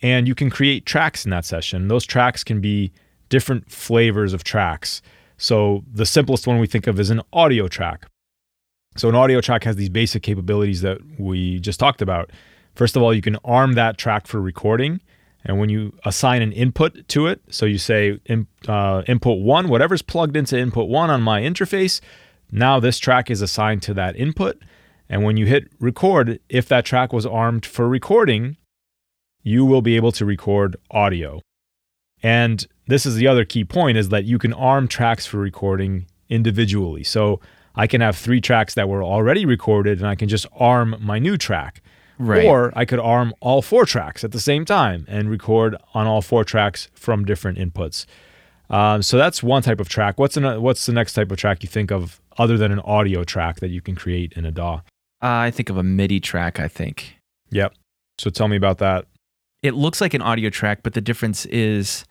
[0.03, 1.89] and you can create tracks in that session.
[1.89, 2.93] Those tracks can be
[3.29, 5.03] different flavors of tracks.
[5.39, 8.07] So the simplest one we think of is an audio track.
[8.97, 12.31] So an audio track has these basic capabilities that we just talked about.
[12.75, 15.01] First of all, you can arm that track for recording.
[15.45, 18.19] And when you assign an input to it, so you say
[18.67, 22.01] uh, input one, whatever's plugged into input one on my interface,
[22.51, 24.61] now this track is assigned to that input.
[25.09, 28.57] And when you hit record, if that track was armed for recording,
[29.43, 31.41] you will be able to record audio.
[32.23, 36.07] And this is the other key point is that you can arm tracks for recording
[36.29, 37.05] individually.
[37.05, 37.41] So
[37.77, 41.19] I can have three tracks that were already recorded and I can just arm my
[41.19, 41.83] new track.
[42.19, 42.47] Right.
[42.47, 46.23] Or I could arm all four tracks at the same time and record on all
[46.23, 48.07] four tracks from different inputs.
[48.71, 50.19] Um, so that's one type of track.
[50.19, 53.23] What's an, what's the next type of track you think of other than an audio
[53.23, 54.77] track that you can create in a DAW?
[54.77, 54.81] Uh,
[55.21, 56.59] I think of a MIDI track.
[56.59, 57.17] I think
[57.51, 57.75] Yep.
[58.19, 59.05] So tell me about that.
[59.63, 62.05] it looks like an audio track, but the difference is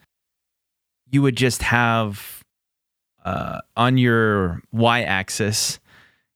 [1.10, 2.42] you would just have
[3.26, 5.80] uh, on your y axis,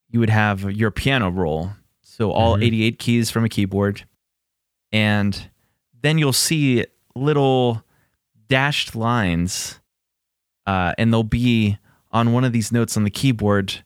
[0.10, 1.71] you would have your piano roll.
[2.02, 2.63] So all Mhm.
[2.63, 4.06] 88 keys from a keyboard.
[4.91, 5.49] And
[6.02, 7.84] then you'll see little
[8.49, 9.80] dashed lines,
[10.65, 11.78] uh, and they'll be
[12.12, 13.84] on one of these notes on the keyboard,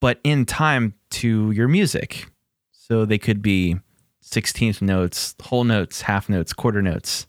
[0.00, 2.28] but in time to your music.
[2.72, 3.76] So they could be
[4.20, 7.28] 16th notes, whole notes, half notes, quarter notes,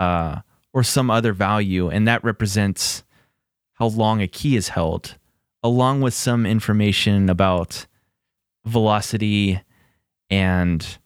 [0.00, 0.40] uh,
[0.72, 1.88] or some other value.
[1.90, 3.04] And that represents
[3.76, 5.16] how long a key is held,
[5.62, 7.86] along with some information about
[8.64, 9.60] velocity
[10.28, 10.98] and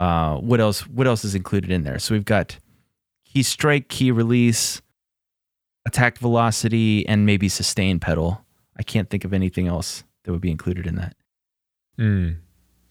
[0.00, 1.98] uh, what else what else is included in there.
[1.98, 2.58] So we've got
[3.24, 4.82] key strike, key release,
[5.86, 8.44] attack velocity, and maybe sustain pedal.
[8.76, 11.16] I can't think of anything else that would be included in that.
[11.98, 12.38] Mm.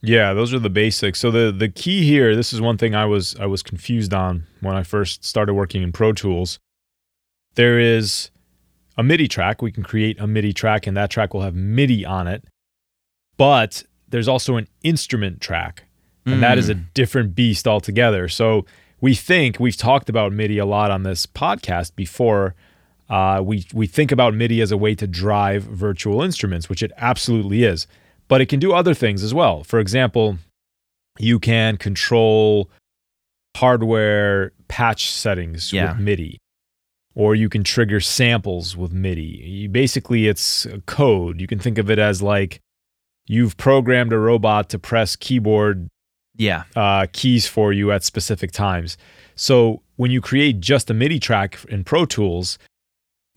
[0.02, 1.19] Yeah, those are the basics.
[1.19, 4.45] So the the key here, this is one thing I was I was confused on
[4.62, 6.60] when I first started working in Pro Tools.
[7.56, 8.32] There is
[8.97, 9.62] a MIDI track.
[9.62, 12.43] We can create a MIDI track and that track will have MIDI on it.
[13.38, 15.84] But there's also an instrument track.
[16.25, 18.29] And that is a different beast altogether.
[18.29, 18.65] So
[19.01, 22.56] we think we've talked about MIDI a lot on this podcast before.
[23.10, 26.91] Uh, we we think about MIDI as a way to drive virtual instruments, which it
[26.97, 27.88] absolutely is
[28.29, 29.63] but it can do other things as well.
[29.63, 30.38] For example,
[31.19, 32.69] you can control
[33.56, 35.91] hardware patch settings Yeah.
[35.93, 36.39] with MIDI,
[37.15, 39.21] or you can trigger samples with MIDI.
[39.21, 41.39] You, basically, it's code.
[41.39, 42.60] You can think of it as like
[43.28, 45.88] you've programmed a robot to press keyboard
[46.36, 46.63] Yeah.
[46.76, 48.97] uh, keys for you at specific times.
[49.36, 52.58] So when you create just a MIDI track in Pro Tools,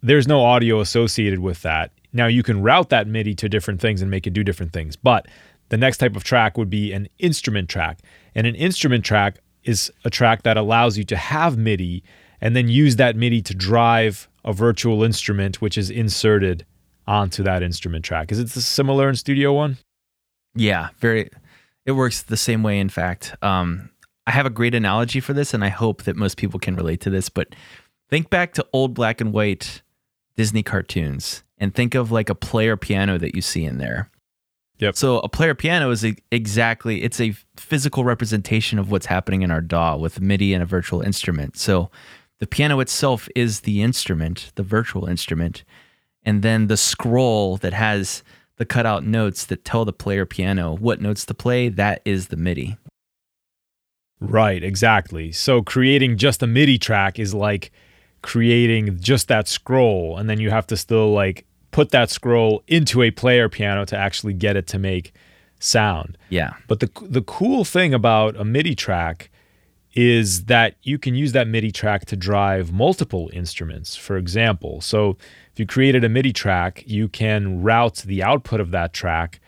[0.02, 1.92] there's no audio associated with that.
[2.12, 4.96] Now you can route that MIDI to different things and make it do different things.
[4.96, 5.26] But
[5.68, 7.98] the next type of track would be an instrument track.
[8.34, 12.02] And an instrument track is a track that allows you to have MIDI
[12.40, 16.64] and then use that MIDI to drive a virtual instrument which is inserted
[17.06, 18.32] onto that instrument track.
[18.32, 19.78] Is it similar in Studio One?
[20.54, 21.30] Yeah, very.
[21.84, 22.80] It works the same way.
[22.80, 23.90] In fact, um,
[24.26, 27.00] I have a great analogy for this, and I hope that most people can relate
[27.02, 27.28] to this.
[27.28, 27.54] But
[28.10, 29.82] think back to old black and white
[30.36, 34.10] Disney cartoons, and think of like a player piano that you see in there.
[34.78, 34.96] Yep.
[34.96, 39.62] So a player piano is exactly it's a physical representation of what's happening in our
[39.62, 41.56] DAW with MIDI and a virtual instrument.
[41.56, 41.90] So
[42.38, 45.64] the piano itself is the instrument, the virtual instrument,
[46.24, 48.22] and then the scroll that has
[48.56, 52.36] the cutout notes that tell the player piano what notes to play, that is the
[52.36, 52.76] MIDI.
[54.20, 55.30] Right, exactly.
[55.32, 57.70] So creating just a MIDI track is like
[58.22, 63.02] creating just that scroll and then you have to still like put that scroll into
[63.02, 65.12] a player piano to actually get it to make
[65.60, 66.16] sound.
[66.30, 66.54] Yeah.
[66.66, 69.30] But the the cool thing about a MIDI track
[69.96, 73.96] is that you can use that MIDI track to drive multiple instruments.
[73.96, 75.16] For example, so
[75.52, 79.40] if you created a MIDI track, you can route the output of that track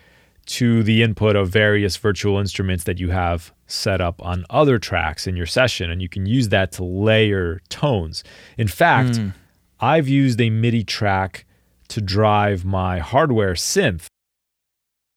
[0.46, 5.26] to the input of various virtual instruments that you have set up on other tracks
[5.26, 8.24] in your session and you can use that to layer tones.
[8.56, 9.34] In fact, Mm.
[9.80, 11.44] I've used a MIDI track
[11.88, 14.06] to drive my hardware synth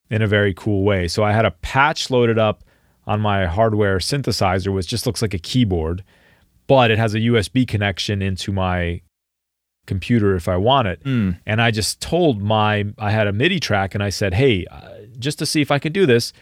[0.09, 1.07] in a very cool way.
[1.07, 2.63] So I had a patch loaded up
[3.07, 6.03] on my hardware synthesizer, which just looks like a keyboard,
[6.67, 9.01] but it has a USB connection into my
[9.85, 11.03] computer if I want it.
[11.03, 11.39] Mm.
[11.45, 14.89] And I just told my, I had a MIDI track and I said, hey, uh,
[15.17, 16.33] just to see if I could do this,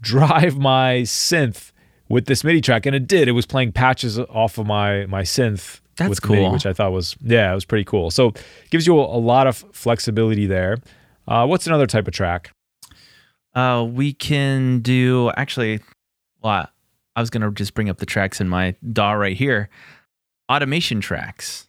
[0.00, 1.72] drive my synth
[2.08, 2.86] with this MIDI track.
[2.86, 3.28] And it did.
[3.28, 5.80] It was playing patches off of my, my synth.
[5.96, 6.52] That's with MIDI, cool.
[6.52, 8.10] which I thought was, yeah, it was pretty cool.
[8.10, 10.78] So it gives you a, a lot of flexibility there.
[11.28, 12.50] Uh, what's another type of track?
[13.54, 15.80] Uh, we can do actually.
[16.42, 16.68] Well,
[17.14, 19.68] I- was gonna just bring up the tracks in my DAW right here.
[20.50, 21.68] Automation tracks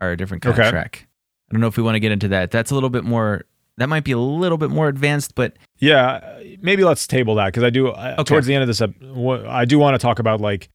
[0.00, 0.64] are a different kind Okay.
[0.66, 1.06] of track.
[1.50, 2.50] I don't know if we want to get into that.
[2.50, 3.44] That's a little bit more.
[3.76, 6.20] That might be a little bit more advanced, but Yeah,
[6.60, 8.24] maybe let's table that because I do uh, Okay.
[8.24, 8.80] towards the end of this.
[8.80, 10.68] I do want to talk about like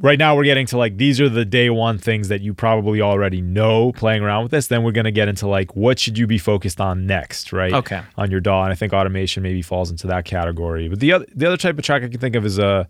[0.00, 3.00] right now we're getting to like these are the day one things that you probably
[3.00, 4.68] already know playing around with this.
[4.68, 7.72] Then we're gonna get into like what should you be focused on next, right?
[7.72, 8.02] okay.
[8.16, 10.88] On your DAW, and I think automation maybe falls into that category.
[10.88, 12.88] But the other the other type of track I can think of is a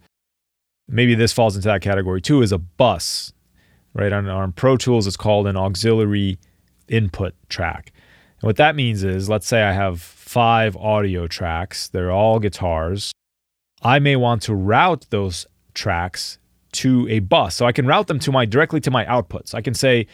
[0.89, 3.33] maybe this falls into that category too is a bus,
[3.95, 4.13] right?
[4.13, 6.39] On, on Pro Tools, it's called an auxiliary
[6.89, 7.93] input track.
[8.41, 13.13] And what that means is, let's say I have five audio tracks, they're all guitars.
[13.83, 16.38] I may want to route those tracks
[16.73, 17.57] to a bus.
[17.57, 19.55] So I can route them to my directly to my outputs.
[19.55, 20.07] I can say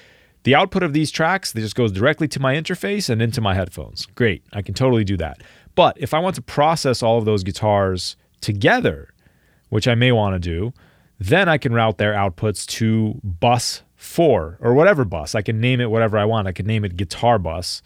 [0.44, 3.54] the output of these tracks that just goes directly to my interface and into my
[3.54, 4.06] headphones.
[4.14, 4.44] Great.
[4.52, 5.42] I can totally do that.
[5.74, 9.12] But if I want to process all of those guitars together,
[9.70, 10.72] which I may want to do,
[11.18, 15.34] then I can route their outputs to bus 4 or whatever bus.
[15.34, 16.46] I can name it whatever I want.
[16.46, 17.82] I can name it guitar bus.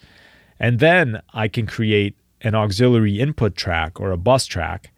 [0.59, 4.91] And then I can create an auxiliary input track or a bus track.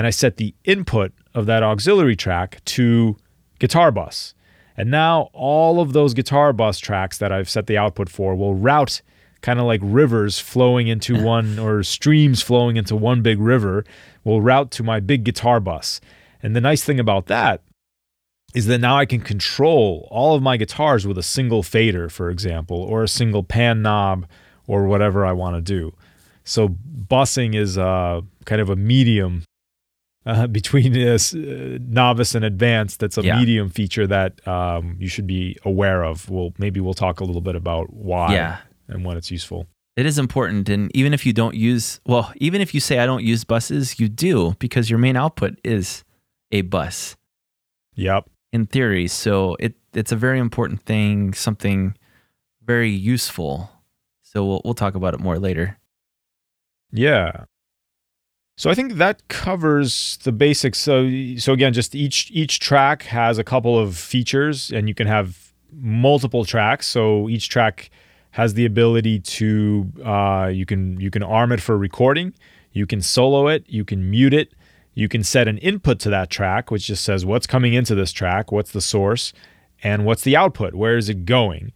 [0.00, 3.18] And I set the input of that auxiliary track to
[3.58, 4.32] guitar bus.
[4.74, 8.54] And now all of those guitar bus tracks that I've set the output for will
[8.54, 9.02] route
[9.42, 13.84] kind of like rivers flowing into one or streams flowing into one big river
[14.24, 16.00] will route to my big guitar bus.
[16.42, 17.60] And the nice thing about that
[18.54, 22.30] is that now I can control all of my guitars with a single fader, for
[22.30, 24.26] example, or a single pan knob
[24.66, 25.94] or whatever I want to do.
[26.42, 29.44] So busing is uh, kind of a medium
[30.26, 33.00] uh, between this uh, novice and advanced.
[33.00, 33.38] That's a Yeah.
[33.38, 36.28] medium feature that um, you should be aware of.
[36.30, 38.58] We'll maybe we'll talk a little bit about why Yeah.
[38.88, 39.66] and when it's useful.
[39.96, 40.68] It is important.
[40.68, 43.98] And even if you don't use, well, even if you say I don't use buses,
[44.00, 46.04] you do because your main output is
[46.52, 47.16] a bus
[47.96, 48.30] Yep.
[48.52, 49.08] in theory.
[49.08, 51.96] So it, it's a very important thing, something
[52.64, 53.70] very useful.
[54.22, 55.78] So we'll, we'll talk about it more later.
[56.92, 57.44] Yeah.
[58.60, 60.78] So I think that covers the basics.
[60.78, 61.08] So
[61.38, 65.54] so again, just each each track has a couple of features, and you can have
[65.72, 66.86] multiple tracks.
[66.86, 67.88] So each track
[68.32, 72.34] has the ability to uh, you can you can arm it for recording,
[72.74, 74.52] you can solo it, you can mute it,
[74.92, 78.12] you can set an input to that track, which just says what's coming into this
[78.12, 79.32] track, what's the source,
[79.82, 81.72] and what's the output, where is it going.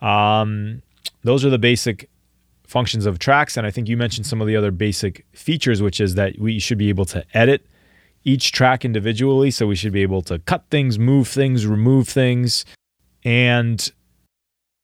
[0.00, 0.80] Um,
[1.22, 2.08] those are the basic
[2.66, 3.56] functions of tracks.
[3.56, 6.58] And I think you mentioned some of the other basic features, which is that we
[6.58, 7.66] should be able to edit
[8.24, 9.50] each track individually.
[9.50, 12.64] So we should be able to cut things, move things, remove things.
[13.24, 13.90] And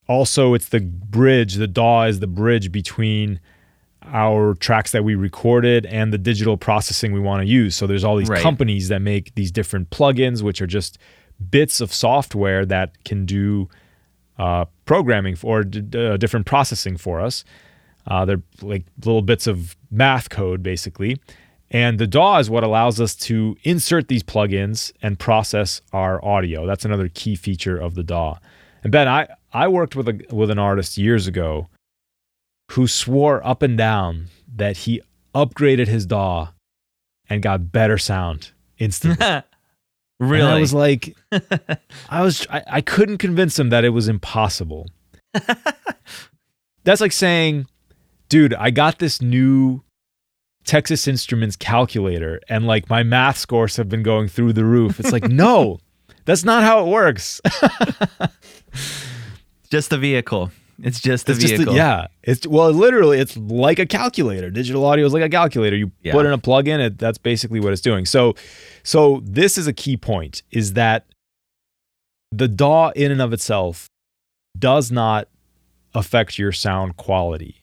[0.07, 3.39] also, it's the bridge, the DAW is the bridge between
[4.03, 7.75] our tracks that we recorded and the digital processing we want to use.
[7.75, 8.41] So there's all these Right.
[8.41, 10.97] companies that make these different plugins, which are just
[11.49, 13.69] bits of software that can do
[14.39, 17.43] uh, programming for d- d- uh, different processing for us.
[18.07, 21.17] Uh, they're like little bits of math code, basically.
[21.69, 26.65] And the DAW is what allows us to insert these plugins and process our audio.
[26.65, 28.37] That's another key feature of the DAW.
[28.83, 31.69] And Ben, I, I worked with a with an artist years ago
[32.71, 35.01] who swore up and down that he
[35.33, 36.49] upgraded his DAW
[37.29, 39.25] and got better sound instantly.
[40.19, 40.41] really?
[40.41, 41.15] And I was like,
[42.09, 44.87] I was, I, I couldn't convince him that it was impossible.
[46.83, 47.67] That's like saying,
[48.31, 49.83] dude, I got this new
[50.63, 54.99] Texas Instruments calculator and like my math scores have been going through the roof.
[54.99, 55.79] It's like, no,
[56.25, 57.41] that's not how it works.
[59.69, 60.49] just a vehicle.
[60.81, 61.73] It's just a it's just vehicle.
[61.73, 62.07] a, yeah.
[62.23, 64.49] It's well, literally, it's like a calculator.
[64.49, 65.75] Digital audio is like a calculator.
[65.75, 66.13] You Yeah.
[66.13, 68.05] put in a plug-in, it, that's basically what it's doing.
[68.05, 68.33] So,
[68.81, 71.05] so this is a key point: is that
[72.31, 73.87] the DAW in and of itself
[74.57, 75.27] does not
[75.93, 77.60] affect your sound quality.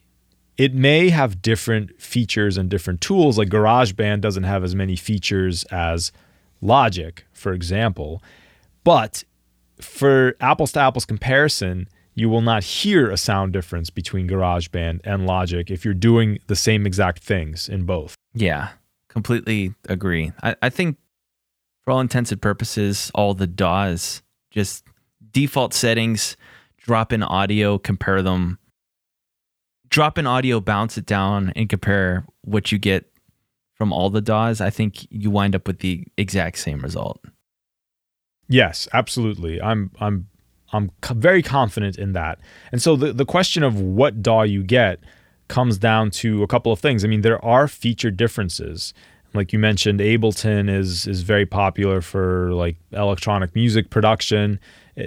[0.59, 3.37] It may have different features and different tools.
[3.37, 6.11] Like GarageBand doesn't have as many features as
[6.59, 8.21] Logic, for example,
[8.83, 9.23] but
[9.79, 15.25] for apples to apples comparison, you will not hear a sound difference between GarageBand and
[15.25, 18.15] Logic if you're doing the same exact things in both.
[18.33, 18.71] Yeah,
[19.07, 20.33] completely agree.
[20.43, 20.97] I, I think
[21.85, 24.83] for all intents and purposes, all the DAWs, just
[25.31, 26.35] default settings,
[26.77, 28.58] drop in audio, compare them,
[29.89, 33.11] drop in audio, bounce it down, and compare what you get
[33.75, 34.61] from all the DAWs.
[34.61, 37.23] I think you wind up with the exact same result.
[38.47, 39.61] Yes, absolutely.
[39.61, 40.27] I'm I'm
[40.73, 42.39] I'm very confident in that.
[42.71, 44.99] And so the the question of what DAW you get
[45.47, 47.03] comes down to a couple of things.
[47.03, 48.93] I mean, there are feature differences.
[49.33, 54.59] Like you mentioned, Ableton is is very popular for like electronic music production,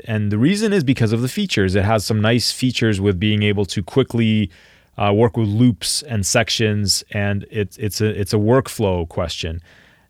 [0.06, 1.74] and the reason is because of the features.
[1.74, 4.50] It has some nice features with being able to quickly
[4.99, 9.61] uh, work with loops and sections, and it's it's a it's a workflow question.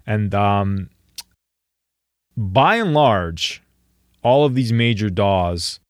[0.06, 0.90] And um,
[2.36, 3.62] by and large,
[4.22, 5.80] all of these major DAWs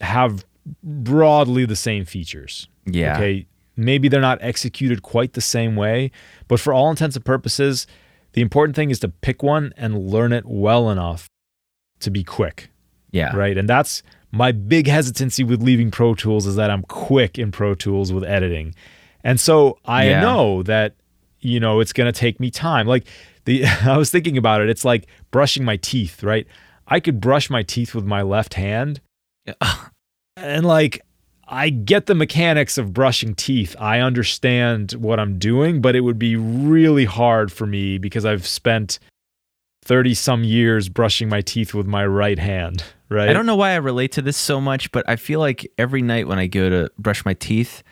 [0.00, 0.44] have
[0.82, 2.68] broadly the same features.
[2.86, 3.16] Yeah.
[3.16, 3.46] Okay.
[3.76, 6.10] Maybe they're not executed quite the same way,
[6.48, 7.86] but for all intents and purposes,
[8.32, 11.28] the important thing is to pick one and learn it well enough
[12.00, 12.70] to be quick,
[13.10, 13.34] Yeah.
[13.34, 13.56] right?
[13.56, 14.02] And that's
[14.32, 18.24] my big hesitancy with leaving Pro Tools is that I'm quick in Pro Tools with
[18.24, 18.74] editing.
[19.24, 20.20] And so I Yeah.
[20.20, 20.94] know that
[21.40, 22.86] you know it's going to take me time.
[22.86, 23.06] Like
[23.44, 26.46] the I was thinking about it, it's like brushing my teeth, right?
[26.86, 29.00] I could brush my teeth with my left hand
[30.36, 31.00] and like
[31.52, 33.74] I get the mechanics of brushing teeth.
[33.80, 38.46] I understand what I'm doing, but it would be really hard for me because I've
[38.46, 39.00] spent
[39.84, 43.28] 30 some years brushing my teeth with my right hand, right?
[43.28, 46.02] I don't know why I relate to this so much, but I feel like every
[46.02, 47.82] night when I go to brush my teeth,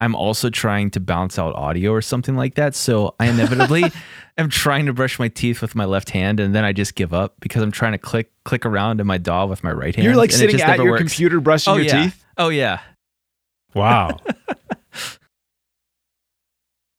[0.00, 2.74] I'm also trying to bounce out audio or something like that.
[2.76, 3.84] So I inevitably
[4.38, 7.12] am trying to brush my teeth with my left hand, and then I just give
[7.12, 10.04] up because I'm trying to click click around in my DAW with my right hand.
[10.04, 11.00] You're like sitting at your works.
[11.02, 12.04] computer brushing Oh your yeah.
[12.04, 12.24] teeth?
[12.36, 12.80] Oh yeah.
[13.74, 14.16] Wow.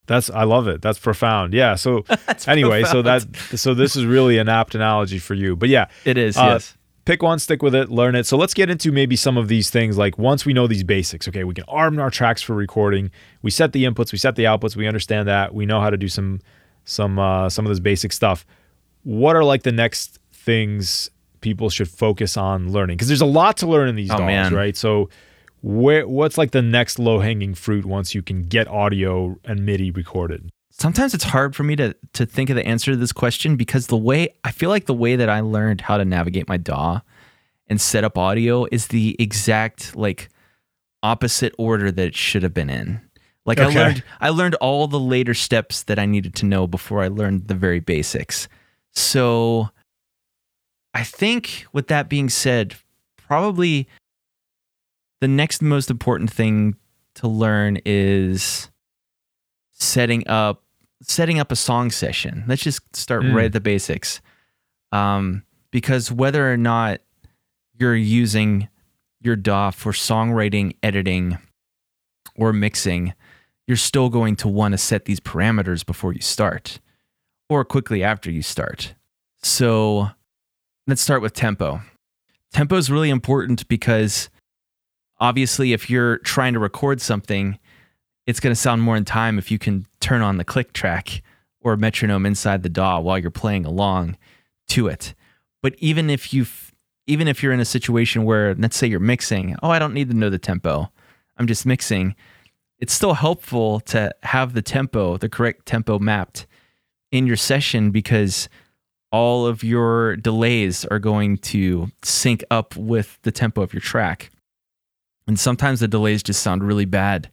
[0.08, 0.82] That's I love it.
[0.82, 1.54] That's profound.
[1.54, 1.76] Yeah.
[1.76, 2.04] So
[2.48, 3.26] anyway, so that
[3.56, 5.56] so this is really an apt analogy for you.
[5.56, 6.36] But yeah, It is.
[6.36, 6.76] Uh, yes.
[7.06, 8.26] Pick one, stick with it, learn it.
[8.26, 9.98] So let's get into maybe some of these things.
[9.98, 13.12] Like once we know these basics, okay, we can arm our tracks for recording.
[13.42, 14.76] We set the inputs, we set the outputs.
[14.76, 15.54] We understand that.
[15.54, 16.40] We know how to do some
[16.86, 18.46] some uh, some of this basic stuff.
[19.04, 21.10] What are like the next things
[21.42, 22.98] people should focus on learning?
[22.98, 24.54] Because there's a lot to learn in these Oh, man.
[24.54, 24.76] right?
[24.76, 25.10] So
[25.62, 29.92] where what's like the next low hanging fruit once you can get audio and MIDI
[29.92, 30.50] recorded?
[30.80, 33.88] Sometimes it's hard for me to to think of the answer to this question because
[33.88, 37.02] the way I feel like the way that I learned how to navigate my DAW
[37.68, 40.30] and set up audio is the exact like
[41.04, 43.02] opposite order that it should have been in.
[43.46, 43.78] Like Okay.
[43.80, 47.08] I learned I learned all the later steps that I needed to know before I
[47.08, 48.48] learned the very basics.
[48.92, 49.70] So
[50.94, 52.76] I think with that being said,
[53.18, 53.88] probably
[55.22, 56.76] the next most important thing
[57.16, 58.72] to learn is
[59.72, 60.64] setting up
[61.02, 62.44] setting up a song session.
[62.48, 63.34] Let's just start Mm.
[63.36, 64.22] right at the basics.
[64.92, 67.02] Um, because whether or not
[67.78, 68.68] you're using
[69.22, 71.38] your DAW for songwriting, editing,
[72.36, 73.14] or mixing,
[73.68, 76.80] you're still going to want to set these parameters before you start
[77.50, 78.96] or quickly after you start.
[79.44, 80.10] So
[80.88, 81.82] let's start with tempo.
[82.52, 84.30] Tempo is really important because
[85.20, 87.59] obviously, if you're trying to record something,
[88.30, 91.24] it's going to sound more in time if you can turn on the click track
[91.62, 94.16] or metronome inside the DAW while you're playing along
[94.68, 95.16] to it.
[95.64, 96.46] But even if you
[97.08, 100.12] even if you're in a situation where, let's say you're mixing, oh, I don't need
[100.12, 100.92] to know the tempo,
[101.38, 102.16] I'm just mixing.
[102.78, 106.46] It's still helpful to have the tempo, the correct tempo mapped
[107.12, 108.48] in your session because
[109.12, 114.30] all of your delays are going to sync up with the tempo of your track.
[115.26, 117.32] And sometimes the delays just sound really bad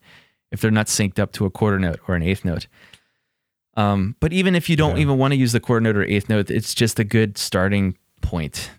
[0.52, 2.66] if they're not synced up to a quarter note or an eighth note.
[3.76, 5.02] Um, but even if you don't Yeah.
[5.02, 7.96] even want to use the quarter note or eighth note, it's just a good starting
[8.22, 8.70] point.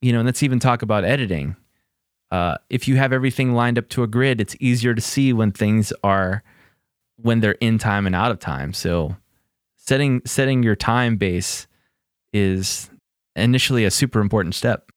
[0.00, 1.56] You know, and let's even talk about editing.
[2.30, 5.52] Uh, if you have everything lined up to a grid, it's easier to see when
[5.52, 6.42] things are
[7.16, 8.72] when they're in time and out of time.
[8.72, 9.16] So
[9.76, 11.66] setting setting your time base
[12.32, 12.90] is
[13.34, 14.90] initially a super important step.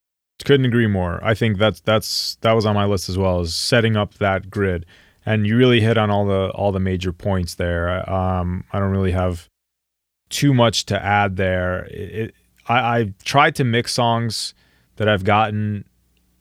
[0.44, 1.20] Couldn't agree more.
[1.24, 4.50] I think that's that's that was on my list as well as setting up that
[4.50, 4.86] grid.
[5.30, 8.10] And you really hit on all the all the major points there.
[8.10, 9.48] Um, I don't really have
[10.30, 11.86] too much to add there.
[11.86, 12.36] It, it,
[12.68, 14.56] I, I've tried to mix songs
[14.96, 15.86] that I've gotten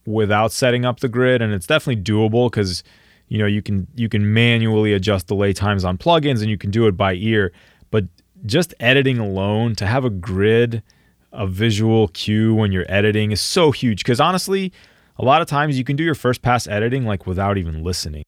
[0.07, 2.82] without setting up the grid, and it's definitely doable because
[3.28, 6.70] you know you can you can manually adjust delay times on plugins, and you can
[6.70, 7.53] do it by ear.
[7.91, 8.07] But
[8.47, 10.82] just editing alone to have a grid,
[11.30, 14.03] a visual cue when you're editing is so huge.
[14.03, 14.72] Because honestly,
[15.18, 18.24] a lot of times you can do your first pass editing like without even listening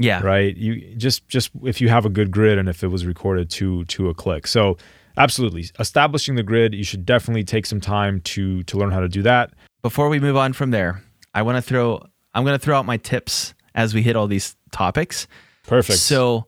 [0.00, 0.22] Yeah.
[0.22, 3.50] right you just just if you have a good grid and if it was recorded
[3.50, 4.76] to to a click so
[5.16, 9.08] absolutely establishing the grid you should definitely take some time to to learn how to
[9.08, 11.02] do that Before we move on from there,
[11.34, 12.02] I want to throw
[12.34, 15.26] I'm going to throw out my tips as we hit all these topics.
[15.64, 16.46] perfect So,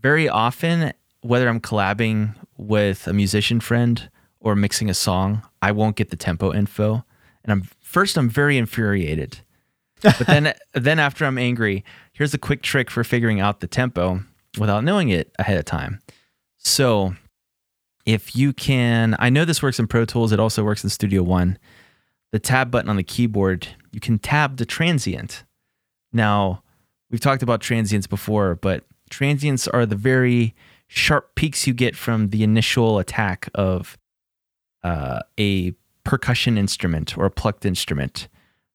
[0.00, 4.08] very often, whether I'm collabing with a musician friend
[4.40, 7.04] or mixing a song, I won't get the tempo info,
[7.42, 9.40] and I'm first I'm very infuriated.
[10.02, 14.20] But then then after I'm angry, here's a quick trick for figuring out the tempo
[14.58, 16.00] without knowing it ahead of time.
[16.58, 17.14] So,
[18.04, 21.22] if you can, I know this works in Pro Tools, it also works in Studio
[21.22, 21.58] One.
[22.32, 25.44] The tab button on the keyboard, you can tab the transient.
[26.12, 26.62] Now,
[27.10, 30.54] we've talked about transients before, but transients are the very
[30.88, 33.96] sharp peaks you get from the initial attack of
[34.82, 35.72] uh, a
[36.04, 38.28] percussion instrument or a plucked instrument.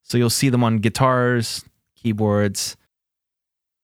[0.03, 2.77] So you'll see them on guitars, keyboards,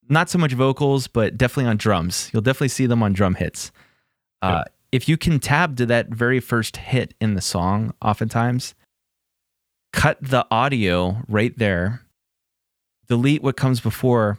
[0.08, 2.30] not so much vocals, but definitely on drums.
[2.32, 3.72] You'll definitely see them on drum hits.
[4.42, 8.74] Uh, If you can tab to that very first hit in the song, oftentimes,
[9.92, 12.02] cut the audio right there,
[13.06, 14.38] delete what comes before,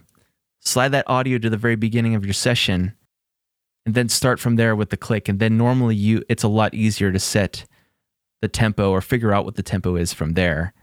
[0.59, 2.93] slide that audio to the very beginning of your session,
[3.85, 5.29] and then start from there with the click.
[5.29, 7.65] And then normally you it's a lot easier to set
[8.41, 10.73] the tempo or figure out what the tempo is from there.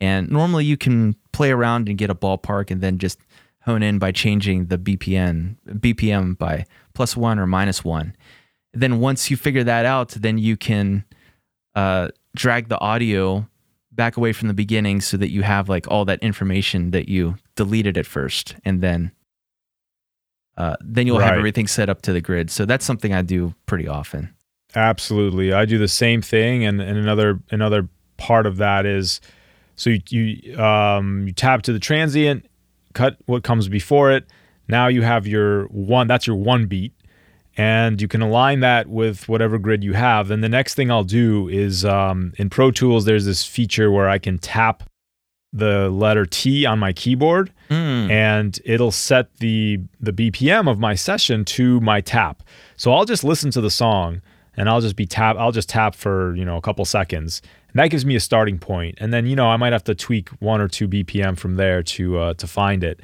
[0.00, 3.18] And normally you can play around and get a ballpark and then just
[3.62, 8.14] hone in by changing the BPM BPM by plus one or minus one.
[8.72, 11.04] Then once you figure that out, then you can
[11.74, 13.48] uh, drag the audio
[13.90, 17.36] back away from the beginning so that you have like all that information that you
[17.56, 19.12] deleted at first, and then
[20.56, 22.50] uh, then you'll have everything set up to the grid.
[22.50, 24.34] So that's something I do pretty often.
[24.74, 25.52] Absolutely.
[25.52, 29.20] I do the same thing and, and another another part of that is
[29.76, 32.46] so you you um you tab to the transient,
[32.94, 34.24] cut what comes before it.
[34.68, 36.92] Now you have your one that's your one beat
[37.56, 40.28] and you can align that with whatever grid you have.
[40.28, 44.08] Then the next thing I'll do is um in Pro Tools there's this feature where
[44.08, 44.82] I can tap
[45.52, 48.10] the letter T on my keyboard Mm.
[48.10, 52.42] and it'll set the the BPM of my session to my tap.
[52.76, 54.20] So I'll just listen to the song
[54.56, 57.42] and I'll just be tap I'll just tap for, you know, a couple seconds.
[57.76, 58.96] That gives me a starting point.
[59.00, 61.82] And then, you know, I might have to tweak one or two BPM from there
[61.82, 63.00] to uh, to find it.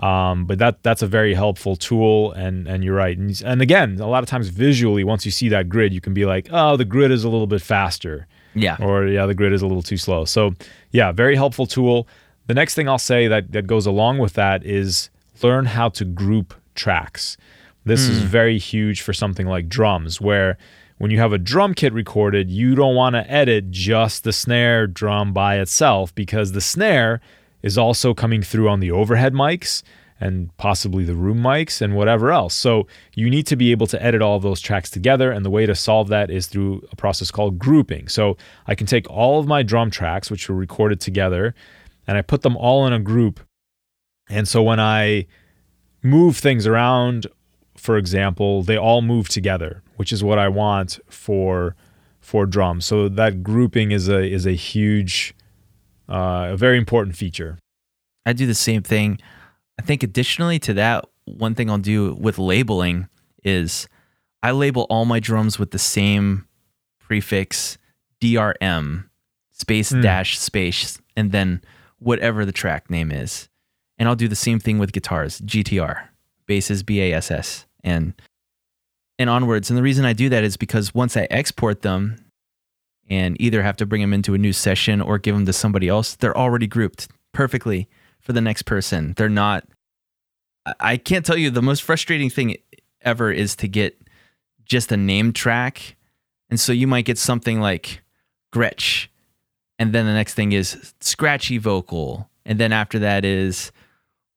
[0.00, 3.16] Um, but that that's a very helpful tool and and you're right.
[3.16, 6.14] And, and again, a lot of times visually once you see that grid, you can
[6.14, 8.76] be like, "Oh, the grid is a little bit faster." Yeah.
[8.80, 10.24] or yeah, the grid is a little too slow.
[10.24, 10.54] So
[10.90, 12.08] yeah, very helpful tool.
[12.48, 15.10] The next thing I'll say that that goes along with that is
[15.42, 17.36] learn how to group tracks.
[17.84, 20.58] This is very huge for something like drums, where
[21.00, 24.86] when you have a drum kit recorded, you don't want to edit just the snare
[24.86, 27.22] drum by itself because the snare
[27.62, 29.82] is also coming through on the overhead mics
[30.20, 32.52] and possibly the room mics and whatever else.
[32.52, 35.32] So you need to be able to edit all of those tracks together.
[35.32, 38.06] And the way to solve that is through a process called grouping.
[38.08, 38.36] So
[38.66, 41.54] I can take all of my drum tracks, which were recorded together,
[42.06, 43.40] and I put them all in a group.
[44.28, 45.28] And so when I
[46.02, 47.26] move things around,
[47.74, 51.76] for example, they all move together, which is what I want for
[52.20, 52.86] for drums.
[52.86, 55.34] So that grouping is a is a huge,
[56.08, 57.58] uh, a very important feature.
[58.24, 59.18] I do the same thing.
[59.78, 63.08] I think additionally to that, one thing I'll do with labeling
[63.44, 63.88] is
[64.42, 66.46] I label all my drums with the same
[66.98, 67.76] prefix
[68.22, 69.04] DRM.
[69.50, 70.00] space Hmm.
[70.00, 71.60] dash space and then
[71.98, 73.50] whatever the track name is.
[73.98, 76.08] And I'll do the same thing with guitars, GTR,
[76.46, 78.14] basses BASS and
[79.20, 79.68] and onwards.
[79.70, 82.24] And the reason I do that is because once I export them
[83.10, 85.88] and either have to bring them into a new session or give them to somebody
[85.88, 87.86] else, they're already grouped perfectly
[88.18, 89.12] for the next person.
[89.18, 89.64] They're not
[90.78, 92.56] I- can't tell you the most frustrating thing
[93.02, 94.00] ever is to get
[94.64, 95.96] just a name track.
[96.48, 98.02] And so you might get something like
[98.54, 99.08] Gretsch.
[99.78, 102.30] And then the next thing is scratchy vocal.
[102.46, 103.70] And then after that is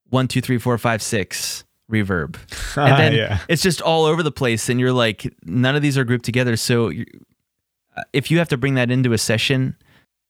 [0.10, 1.64] one, two, three, four, five, six
[1.94, 2.36] reverb.
[2.78, 3.40] And then yeah.
[3.48, 4.68] it's just all over the place.
[4.68, 6.56] And you're like, none of these are grouped together.
[6.58, 6.92] So
[7.96, 9.76] uh, if you have to bring that into a session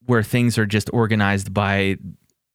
[0.05, 1.97] where things are just organized by,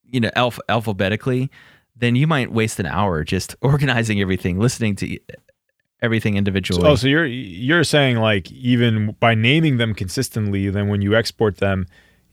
[0.05, 1.51] you know, alph- alphabetically,
[1.97, 5.19] then you might waste an hour just organizing everything, listening to
[6.03, 6.87] everything individually.
[6.87, 11.57] Oh, so you're you're saying like even by naming them consistently, then when you export
[11.57, 11.87] them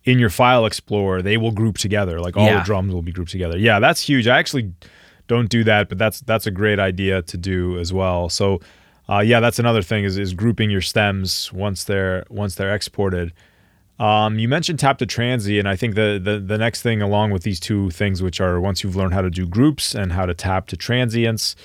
[0.03, 2.19] in your file explorer, they will group together.
[2.19, 2.59] Like all Yeah.
[2.59, 3.57] the drums will be grouped together.
[3.57, 4.28] Yeah, that's huge.
[4.28, 4.71] I actually
[5.28, 8.30] don't do that, but that's that's a great idea to do as well.
[8.30, 8.59] So
[9.09, 13.34] uh, yeah, that's another thing is is grouping your stems once they're once they're exported.
[13.97, 15.59] Um, you mentioned tab to transient.
[15.59, 18.59] And I think the, the the next thing along with these two things, which are
[18.59, 21.55] once you've learned how to do groups and how to tab to transients,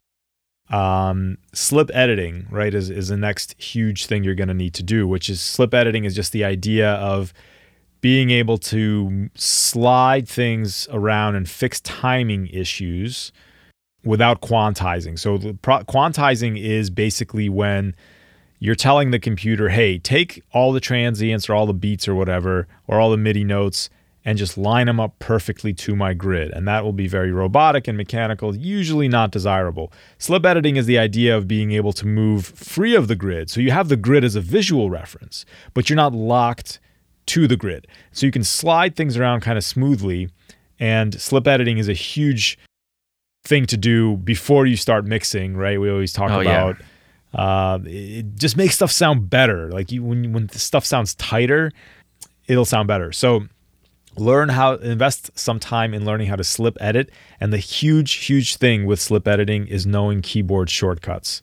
[0.71, 4.83] um, slip editing, right, is, is the next huge thing you're going to need to
[4.83, 7.33] do, which is slip editing is just the idea of
[8.01, 13.33] being able to slide things around and fix timing issues
[14.05, 15.19] without quantizing.
[15.19, 17.95] So, pro- quantizing is basically when
[18.59, 22.69] you're telling the computer, hey, take all the transients or all the beats or whatever,
[22.87, 23.89] or all the MIDI notes
[24.25, 26.51] and just line them up perfectly to my grid.
[26.51, 29.93] And that will be very robotic and mechanical, usually not desirable.
[30.19, 33.51] Slip editing is the idea of being able to move free of the grid.
[33.51, 36.81] So you have the grid as a visual reference, but you're not locked
[37.27, 37.87] to the grid.
[38.13, 40.29] So you can slide things around kind of smoothly.
[40.79, 42.59] And slip editing is a huge
[43.45, 45.81] thing to do before you start mixing, right?
[45.81, 46.69] We always talk Oh, yeah.
[46.69, 46.83] about
[47.33, 49.71] uh, it just makes stuff sound better.
[49.71, 51.71] Like you, when when the stuff sounds tighter,
[52.49, 53.13] it'll sound better.
[53.13, 53.47] So
[54.17, 57.11] learn how invest some time in learning how to slip edit
[57.41, 61.43] and the huge huge thing with slip editing is knowing keyboard shortcuts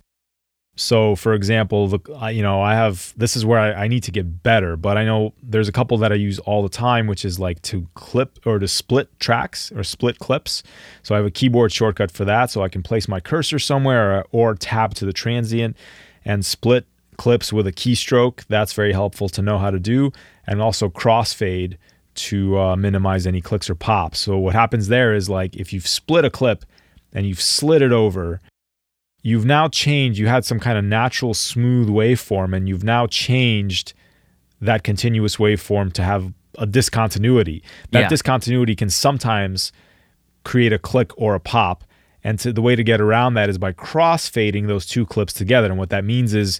[0.77, 4.11] so for example the you know i have this is where I, I need to
[4.11, 7.25] get better but i know there's a couple that i use all the time which
[7.25, 10.63] is like to clip or to split tracks or split clips
[11.03, 14.19] so i have a keyboard shortcut for that so i can place my cursor somewhere
[14.19, 15.75] or, or tab to the transient
[16.23, 16.85] and split
[17.17, 20.11] clips with a keystroke that's very helpful to know how to do
[20.45, 21.77] and also crossfade
[22.17, 24.19] to uh, minimize any clicks or pops.
[24.19, 26.65] So what happens there is like if you've split a clip
[27.13, 28.41] and you've slid it over,
[29.21, 30.19] you've now changed.
[30.19, 33.93] You had some kind of natural smooth waveform, and you've now changed
[34.61, 37.63] that continuous waveform to have a discontinuity.
[37.91, 38.07] That Yeah.
[38.09, 39.71] discontinuity can sometimes
[40.43, 41.83] create a click or a pop.
[42.23, 45.67] And to, the way to get around that is by crossfading those two clips together.
[45.67, 46.59] And what that means is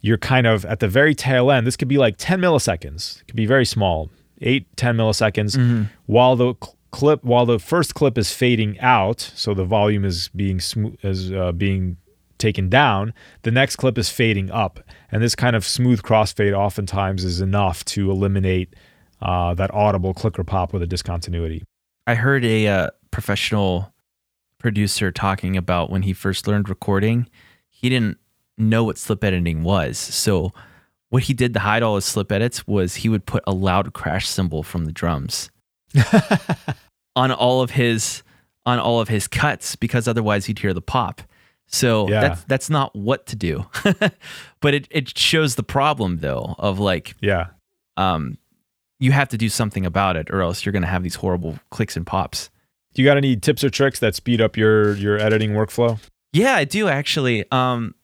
[0.00, 1.66] you're kind of at the very tail end.
[1.66, 3.20] This could be like 10 milliseconds.
[3.20, 4.10] It could be very small,
[4.40, 5.84] 8, 10 milliseconds, mm-hmm.
[6.06, 6.54] while the
[6.90, 11.32] clip, while the first clip is fading out, so the volume is being smooth, is
[11.32, 11.96] uh, being
[12.38, 13.12] taken down.
[13.42, 14.80] The next clip is fading up,
[15.10, 18.74] and this kind of smooth crossfade oftentimes is enough to eliminate
[19.22, 21.62] uh, that audible click or pop with a discontinuity.
[22.06, 23.92] I heard a uh, professional
[24.58, 27.28] producer talking about when he first learned recording,
[27.68, 28.18] he didn't
[28.58, 29.98] know what slip editing was.
[29.98, 30.52] So
[31.08, 33.92] what he did to hide all his slip edits was he would put a loud
[33.92, 35.50] crash cymbal from the drums
[37.16, 38.22] on all of his
[38.66, 41.22] on all of his cuts because otherwise he'd hear the pop.
[41.66, 42.20] So Yeah.
[42.20, 43.66] that's that's not what to do.
[44.60, 47.46] but it, it shows the problem though of like Yeah.
[47.96, 48.38] um
[48.98, 51.96] you have to do something about it or else you're gonna have these horrible clicks
[51.96, 52.50] and pops.
[52.94, 55.98] Do you got any tips or tricks that speed up your your editing workflow?
[56.32, 57.44] Yeah, I do actually.
[57.50, 57.94] Um,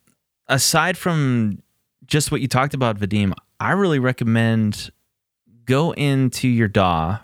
[0.49, 1.61] aside from
[2.07, 4.91] just what you talked about, Vadim, I really recommend
[5.65, 7.19] go into your DAW.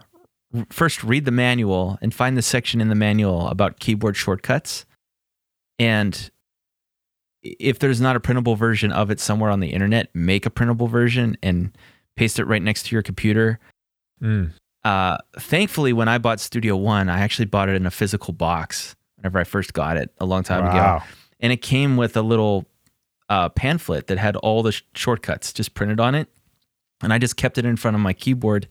[0.71, 4.85] First, read the manual and find the section in the manual about keyboard shortcuts.
[5.79, 6.31] And
[7.43, 10.89] if there's not a printable version of it somewhere on the internet, make a printable
[10.89, 11.77] version and
[12.17, 13.59] paste it right next to your computer.
[14.23, 14.53] Mm.
[14.85, 18.95] Uh, thankfully, when I bought Studio One, I actually bought it in a physical box
[19.17, 21.03] whenever I first got it a long time ago
[21.43, 22.65] and it came with a little
[23.29, 26.29] uh, pamphlet that had all the sh- shortcuts just printed on it
[27.03, 28.69] and i just kept it in front of my keyboard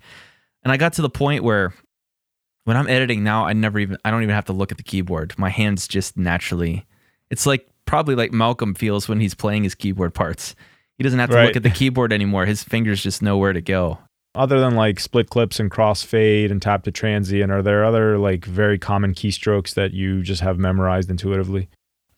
[0.64, 1.74] and i got to the point where
[2.66, 4.84] when i'm editing now i never even i don't even have to look at the
[4.84, 6.86] keyboard my hands just naturally
[7.30, 10.55] it's like probably like malcolm feels when he's playing his keyboard parts
[10.97, 11.45] he doesn't have to Right.
[11.47, 13.97] look at the keyboard anymore his fingers just know where to go
[14.36, 18.45] Other than like split clips and crossfade and tab to transient, are there other like
[18.45, 21.68] very common keystrokes that you just have memorized intuitively?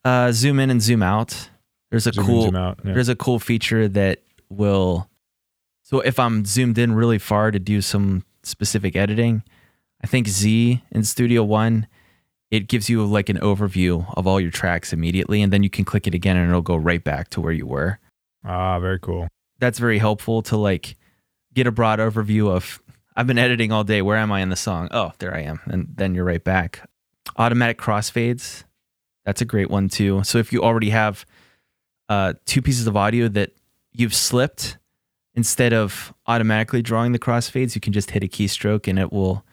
[0.05, 1.49] Uh, zoom in and zoom out.
[1.89, 2.79] There's a Zoom cool out.
[2.85, 2.93] Yeah.
[2.93, 4.19] there's a cool feature that
[4.49, 5.09] will
[5.83, 9.43] so if I'm zoomed in really far to do some specific editing,
[10.03, 11.87] I think Z in Studio One,
[12.51, 15.85] it gives you like an overview of all your tracks immediately, and then you can
[15.85, 17.99] click it again and it'll go right back to where you were.
[18.45, 19.27] Ah, very cool.
[19.59, 20.95] That's very helpful to like
[21.53, 22.81] get a broad overview of
[23.15, 24.01] I've been editing all day.
[24.01, 24.87] Where am I in the song?
[24.91, 25.59] Oh, there I am.
[25.65, 26.87] And then you're right back.
[27.37, 28.63] Automatic crossfades.
[29.25, 30.23] That's a great one too.
[30.23, 31.25] So if you already have
[32.09, 33.51] uh, two pieces of audio that
[33.93, 34.77] you've slipped,
[35.35, 39.43] instead of automatically drawing the crossfades, you can just hit a keystroke and it will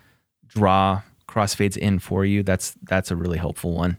[0.47, 2.43] draw crossfades in for you.
[2.43, 3.99] That's that's a really helpful one.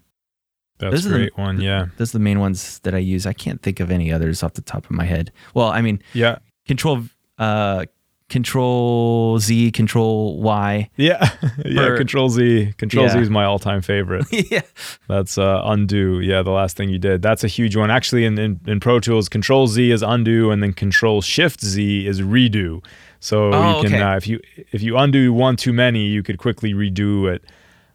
[0.80, 1.62] That's a are the- great one.
[1.62, 1.88] Yeah.
[1.98, 3.26] Those are the main ones that I use.
[3.26, 5.32] I can't think of any others off the top of my head.
[5.54, 6.40] Well, I mean, Yeah.
[6.66, 7.04] control
[7.38, 7.86] uh
[8.32, 10.90] control Z, control Y.
[10.96, 11.30] Yeah.
[11.66, 11.98] yeah.
[11.98, 12.74] Control Z.
[12.78, 14.26] Control Z is my all time favorite.
[14.52, 14.62] yeah.
[15.08, 16.22] That's uh, undo.
[16.22, 17.22] Yeah, the last thing you did.
[17.22, 17.92] That's a huge one.
[17.92, 22.08] Actually, in, in, in Pro Tools, Control Z is undo, and then Control Shift Z
[22.08, 22.84] is redo.
[23.20, 24.02] So Oh, you can okay.
[24.04, 24.40] uh, if you
[24.72, 27.44] if you undo one too many, you could quickly redo it.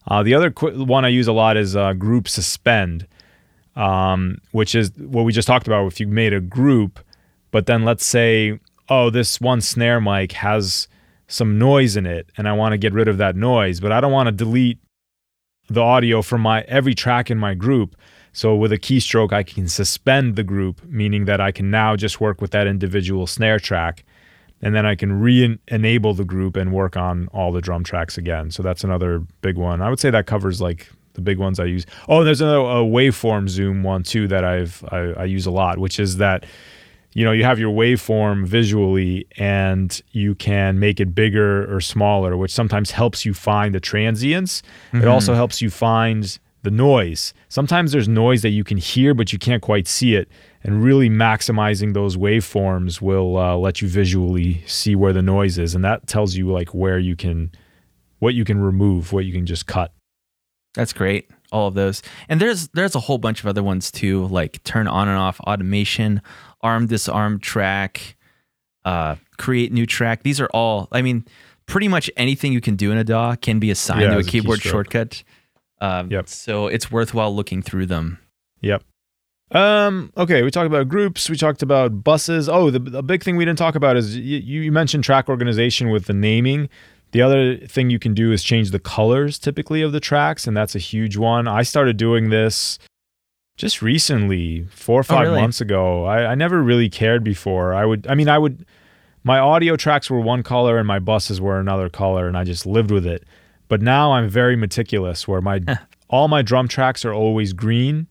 [0.06, 3.06] Uh, the other qu- one I use a lot is uh, Group Suspend,
[3.74, 5.86] um, which is what we just talked about.
[5.86, 7.00] If you made a group,
[7.50, 10.88] but then let's say, oh, this one snare mic has
[11.28, 14.00] some noise in it, and I want to get rid of that noise, but I
[14.00, 14.78] don't want to delete
[15.68, 17.96] the audio from my every track in my group.
[18.32, 22.20] So with a keystroke, I can suspend the group, meaning that I can now just
[22.20, 24.04] work with that individual snare track,
[24.62, 28.50] and then I can re-enable the group and work on all the drum tracks again.
[28.50, 29.82] So that's another big one.
[29.82, 31.86] I would say that covers like the big ones I use.
[32.08, 35.98] Oh, there's another waveform zoom one too that I've I, I use a lot, which
[35.98, 36.44] is that
[37.16, 42.36] you know you have your waveform visually and you can make it bigger or smaller
[42.36, 44.62] which sometimes helps you find the transients.
[44.92, 47.32] It also helps you find the noise.
[47.48, 50.28] Sometimes there's noise that you can hear but you can't quite see it.
[50.62, 55.74] And really maximizing those waveforms will uh, let you visually see where the noise is.
[55.74, 57.50] And that tells you like where you can
[58.18, 59.90] what you can remove what you can just cut.
[60.74, 61.30] That's great.
[61.50, 62.02] All of those.
[62.28, 65.40] And there's there's a whole bunch of other ones too, like turn on and off
[65.40, 66.20] automation,
[66.66, 68.16] arm disarm track,
[68.84, 70.22] uh, create new track.
[70.22, 71.24] These are all I mean,
[71.66, 74.18] pretty much anything you can do in a DAW can be assigned Yeah, to a
[74.20, 75.22] as a keyboard shortcut.
[75.80, 76.28] Um, Yep.
[76.28, 78.18] So it's worthwhile looking through them.
[78.62, 78.82] Yep.
[79.52, 80.10] Um.
[80.16, 80.42] Okay.
[80.42, 81.30] We talked about groups.
[81.30, 82.48] We talked about buses.
[82.48, 85.90] Oh, the, the big thing we didn't talk about is you, you mentioned track organization
[85.90, 86.68] with the naming.
[87.12, 90.56] The other thing you can do is change the colors typically of the tracks, and
[90.56, 91.46] that's a huge one.
[91.46, 92.78] I started doing this
[93.56, 95.40] just recently, four or five really?
[95.40, 96.04] months ago.
[96.04, 97.74] I, I never really cared before.
[97.74, 98.06] I would.
[98.06, 98.64] I mean, I would.
[99.24, 102.66] My audio tracks were one color and my buses were another color, and I just
[102.66, 103.24] lived with it.
[103.68, 105.60] But now I'm very meticulous, where my
[106.08, 108.06] all my drum tracks are always green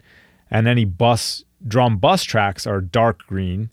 [0.51, 3.69] and any bus drum bus tracks are dark green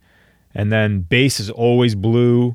[0.54, 2.52] and then bass is always blue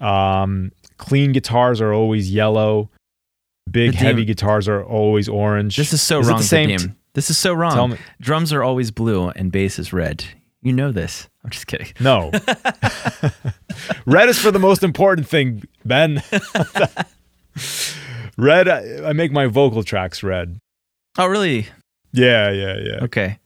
[0.00, 2.90] um, clean guitars are always yellow
[3.70, 6.96] big heavy guitars are always orange This is so Is it wrong, the same.
[7.14, 7.98] This is so wrong.
[8.20, 10.24] Drums are always blue and bass is red.
[10.62, 11.28] You know this.
[11.44, 11.88] I'm just kidding.
[12.00, 12.30] no
[14.06, 16.22] red is for the most important thing ben
[18.36, 20.60] red I, I make my vocal tracks red
[21.16, 21.66] Oh, really?
[22.12, 23.38] yeah yeah yeah Okay.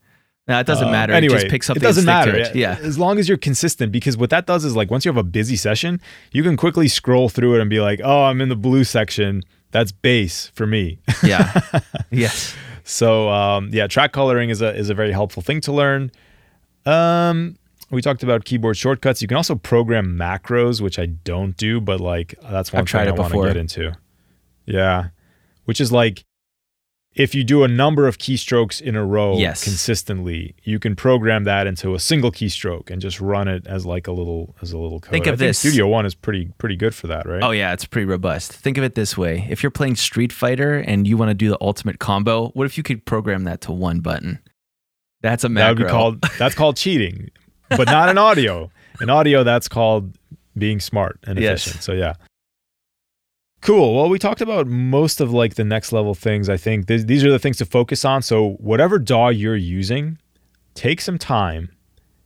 [0.45, 1.13] No, it doesn't Um, matter.
[1.13, 1.77] Anyway, it just picks up.
[1.77, 2.35] It the doesn't matter.
[2.35, 2.53] it.
[2.53, 2.77] Yeah.
[2.81, 5.23] As long as you're consistent, because what that does is like once you have a
[5.23, 6.01] busy session,
[6.33, 9.43] you can quickly scroll through it and be like, oh, I'm in the blue section.
[9.71, 10.99] That's bass for me.
[11.23, 11.61] Yeah.
[12.11, 12.53] yes.
[12.83, 16.11] So um, yeah, track coloring is a is a very helpful thing to learn.
[16.85, 17.57] Um,
[17.89, 19.21] we talked about keyboard shortcuts.
[19.21, 23.07] You can also program macros, which I don't do, but like that's one I've thing
[23.07, 23.93] I want to get into.
[24.65, 25.09] Yeah,
[25.65, 26.25] which is like
[27.15, 29.63] if you do a number of keystrokes in a row Yes.
[29.63, 34.07] consistently, you can program that into a single keystroke and just run it as like
[34.07, 35.11] a little as a little code.
[35.11, 35.59] Think of I think this.
[35.59, 37.43] Studio One is pretty pretty good for that, right?
[37.43, 38.51] Oh yeah, it's pretty robust.
[38.53, 41.49] Think of it this way: if you're playing Street Fighter and you want to do
[41.49, 44.39] the ultimate combo, what if you could program that to one button?
[45.21, 47.29] That's a that would be called that's called cheating,
[47.69, 48.71] but not in audio.
[49.01, 50.17] In audio, that's called
[50.57, 51.61] being smart and Yes.
[51.65, 51.83] efficient.
[51.83, 52.13] So yeah.
[53.63, 53.95] Cool.
[53.95, 56.49] Well, we talked about most of like the next level things.
[56.49, 58.21] I think Th- these are the things to focus on.
[58.21, 60.17] So whatever DAW you're using,
[60.73, 61.71] take some time,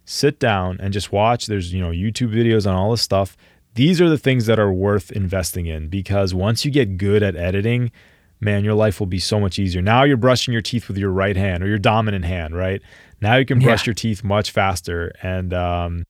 [0.03, 1.45] sit down and just watch.
[1.45, 3.38] There's you know YouTube videos on all this stuff.
[3.75, 7.35] These are the things that are worth investing in because once you get good at
[7.35, 7.91] editing,
[8.39, 9.83] man, your life will be so much easier.
[9.83, 12.81] Now you're brushing your teeth with your right hand or your dominant hand, right?
[13.21, 13.89] Now you can brush Yeah.
[13.91, 16.03] your teeth much faster, and um,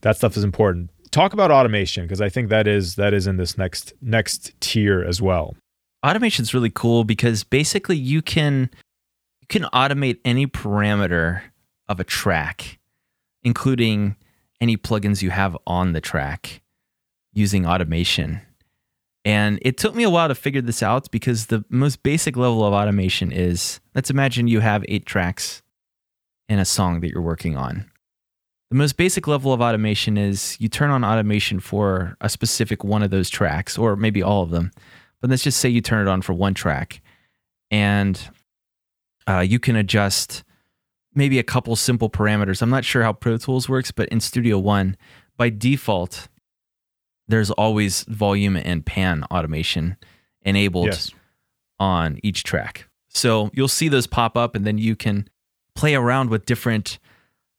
[0.00, 0.90] that stuff is important.
[1.10, 5.02] Talk about automation because I think that is that is in this next next tier
[5.02, 5.56] as well.
[6.04, 8.70] Automation is really cool because basically you can
[9.40, 11.42] you can automate any parameter
[11.88, 12.78] of a track,
[13.42, 14.16] including
[14.60, 16.62] any plugins you have on the track
[17.32, 18.40] using automation.
[19.24, 22.64] And it took me a while to figure this out because the most basic level
[22.64, 25.62] of automation is let's imagine you have eight tracks
[26.48, 27.90] in a song that you're working on.
[28.70, 33.02] The most basic level of automation is you turn on automation for a specific one
[33.02, 34.72] of those tracks, or maybe all of them.
[35.20, 37.00] But let's just say you turn it on for one track
[37.70, 38.20] and
[39.28, 40.42] uh, you can adjust
[41.14, 42.60] maybe a couple simple parameters.
[42.60, 44.96] I'm not sure how Pro Tools works, but in Studio One,
[45.36, 46.28] by default,
[47.28, 49.96] there's always volume and pan automation
[50.42, 51.10] enabled Yes.
[51.80, 52.88] on each track.
[53.08, 55.28] So you'll see those pop up, and then you can
[55.74, 56.98] play around with different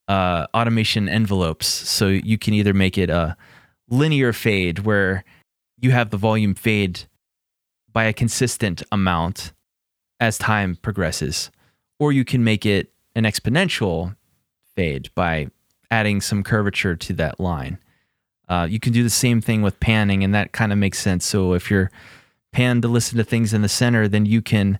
[0.08, 1.66] uh, automation envelopes.
[1.66, 3.36] So you can either make it a
[3.88, 5.24] linear fade where
[5.80, 7.04] you have the volume fade
[7.92, 9.52] by a consistent amount
[10.20, 11.50] as time progresses,
[11.98, 14.16] or you can make it an exponential
[14.74, 15.48] fade by
[15.90, 17.78] adding some curvature to that line.
[18.48, 21.24] Uh, you can do the same thing with panning, and that kind of makes sense.
[21.24, 21.90] So if you're
[22.52, 24.78] panned to listen to things in the center, then you can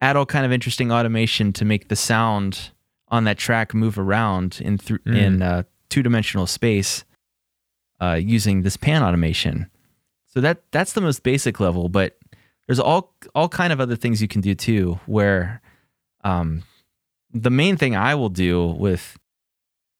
[0.00, 2.70] add all kind of interesting automation to make the sound
[3.12, 5.16] on that track move around in th- Mm.
[5.16, 7.04] in uh, two dimensional space
[8.00, 9.70] uh, using this pan automation.
[10.26, 12.18] So that that's the most basic level, but
[12.66, 14.98] there's all all kind of other things you can do too.
[15.06, 15.60] Where
[16.24, 16.62] um,
[17.32, 19.16] the main thing I will do with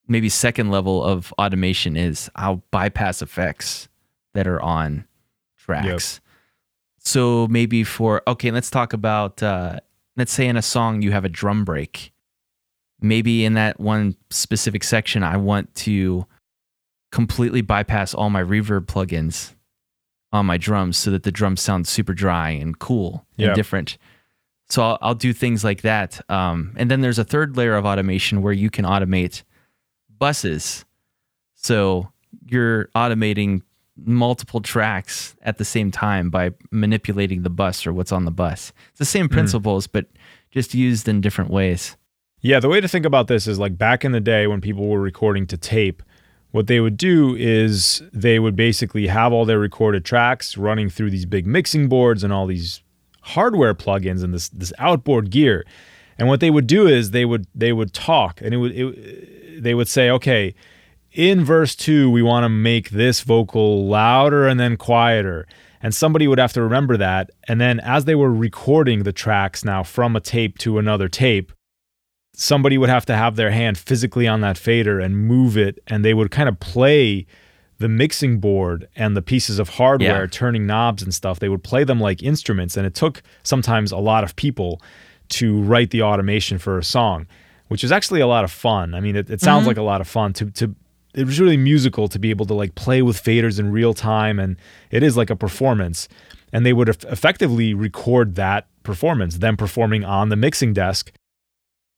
[0.09, 3.89] maybe second level of automation is I'll bypass effects
[4.35, 5.05] that are on
[5.59, 6.21] tracks.
[6.99, 9.81] So maybe for okay, let's talk about uh,
[10.17, 12.12] let's say in a song you have a drum break.
[13.03, 16.27] Maybe in that one specific section, I want to
[17.11, 19.55] completely bypass all my reverb plugins
[20.33, 23.49] on my drums so that the drums sound super dry and cool Yeah.
[23.49, 23.99] and different.
[24.71, 26.21] So I'll, I'll do things like that.
[26.31, 29.43] Um, and then there's a third layer of automation where you can automate
[30.19, 30.87] buses.
[31.55, 32.11] So
[32.47, 33.61] you're automating
[33.97, 38.73] multiple tracks at the same time by manipulating the bus or what's on the bus.
[38.91, 40.07] It's the same principles, but
[40.51, 41.97] just used in different ways.
[42.45, 44.89] Yeah, the way to think about this is like back in the day when people
[44.89, 46.03] were recording to tape,
[46.51, 51.11] what they would do is they would basically have all their recorded tracks running through
[51.11, 52.83] these big mixing boards and all these
[53.23, 55.65] hardware plugins and this this outboard gear.
[56.19, 59.63] And what they would do is they would they would talk and it would it,
[59.63, 60.53] they would say, "Okay,
[61.13, 65.47] in verse 2 we want to make this vocal louder and then quieter."
[65.81, 67.31] And somebody would have to remember that.
[67.47, 71.53] And then as they were recording the tracks now from a tape to another tape,
[72.35, 76.05] somebody would have to have their hand physically on that fader and move it and
[76.05, 77.27] they would kind of play
[77.79, 80.31] the mixing board and the pieces of hardware Yeah.
[80.31, 81.41] turning knobs and stuff.
[81.41, 84.81] They would play them like instruments and it took sometimes a lot of people
[85.31, 87.27] to write the automation for a song
[87.69, 88.95] which is actually a lot of fun.
[88.95, 89.69] I mean it, it sounds mm-hmm.
[89.69, 90.75] like a lot of fun to to
[91.15, 94.39] it was really musical to be able to like play with faders in real time
[94.39, 94.57] and
[94.91, 96.09] it is like a performance.
[96.53, 101.13] And they would eff- effectively record that performance them performing on the mixing desk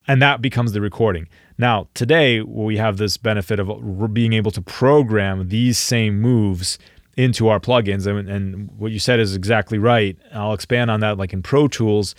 [0.07, 1.29] and that becomes the recording.
[1.57, 6.79] Now, today we have this benefit of being able to program these same moves
[7.17, 10.17] into our plugins, and, and what you said is exactly right.
[10.33, 11.17] I'll expand on that.
[11.17, 12.15] Like in Pro Tools,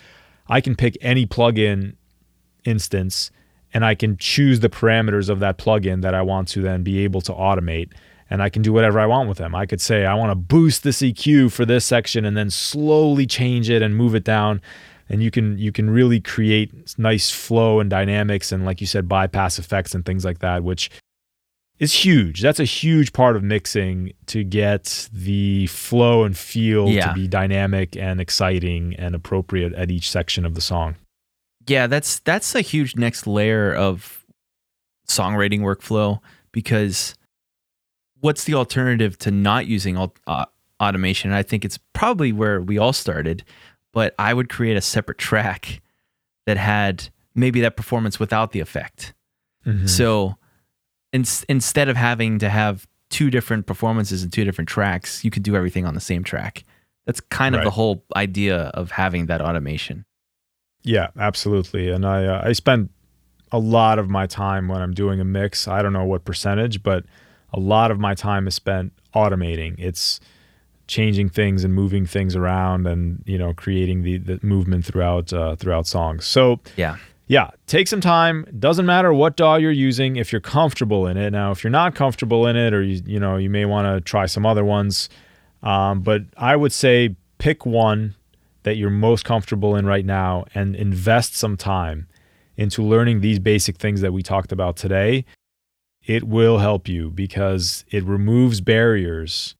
[0.48, 1.96] I can pick any plugin
[2.64, 3.30] instance,
[3.74, 7.00] and I can choose the parameters of that plugin that I want to then be
[7.00, 7.92] able to automate.
[8.28, 9.54] And I can do whatever I want with them.
[9.54, 13.26] I could say I want to boost this EQ for this section, and then slowly
[13.26, 14.60] change it and move it down
[15.08, 19.08] and you can you can really create nice flow and dynamics and like you said
[19.08, 20.90] bypass effects and things like that which
[21.78, 27.08] is huge that's a huge part of mixing to get the flow and feel Yeah.
[27.08, 30.96] to be dynamic and exciting and appropriate at each section of the song
[31.68, 34.24] Yeah, that's that's a huge next layer of
[35.08, 36.18] songwriting workflow
[36.52, 37.14] because
[38.20, 40.46] what's the alternative to not using au- uh,
[40.80, 41.32] automation?
[41.32, 43.44] I think it's probably where we all started,
[43.96, 45.80] but I would create a separate track
[46.44, 49.14] that had maybe that performance without the effect.
[49.64, 49.86] Mm-hmm.
[49.86, 50.34] So
[51.14, 55.42] in, instead of having to have two different performances and two different tracks, you could
[55.42, 56.64] do everything on the same track.
[57.06, 57.64] That's kind of Right.
[57.64, 60.04] the whole idea of having that automation.
[60.82, 61.88] Yeah, absolutely.
[61.88, 62.90] And I uh, I spend
[63.50, 65.66] a lot of my time when I'm doing a mix.
[65.66, 67.06] I don't know what percentage, but
[67.50, 69.76] a lot of my time is spent automating.
[69.78, 70.20] It's
[70.86, 75.56] changing things and moving things around, and you know, creating the, the movement throughout uh,
[75.56, 76.24] throughout songs.
[76.26, 76.96] So Yeah.
[77.26, 78.46] yeah, take some time.
[78.58, 81.30] Doesn't matter what DAW you're using if you're comfortable in it.
[81.30, 84.00] Now, if you're not comfortable in it, or you you know you may want to
[84.00, 85.08] try some other ones,
[85.62, 88.14] um, but I would say pick one
[88.62, 92.08] that you're most comfortable in right now and invest some time
[92.56, 95.24] into learning these basic things that we talked about today.
[96.04, 99.54] It will help you because it removes barriers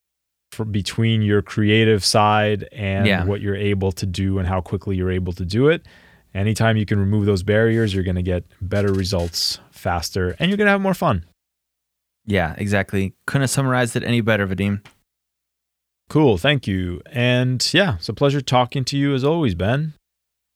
[0.57, 3.25] for between your creative side and Yeah.
[3.25, 5.87] what you're able to do and how quickly you're able to do it.
[6.35, 10.57] Anytime you can remove those barriers, you're going to get better results faster and you're
[10.59, 11.25] going to have more fun.
[12.27, 13.15] Yeah, exactly.
[13.27, 14.85] Couldn't have summarized it any better, Vadim.
[16.09, 16.39] Cool.
[16.39, 17.01] Thank you.
[17.13, 19.95] And yeah, it's a pleasure talking to you as always, Ben.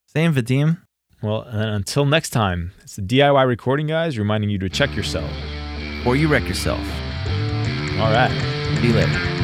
[0.06, 0.78] Same, Vadim.
[1.22, 5.30] Well, and until next time, it's the DIY recording guys reminding you to check yourself.
[6.06, 6.80] Or you wreck yourself.
[8.00, 8.30] All right.
[8.80, 9.39] See you later.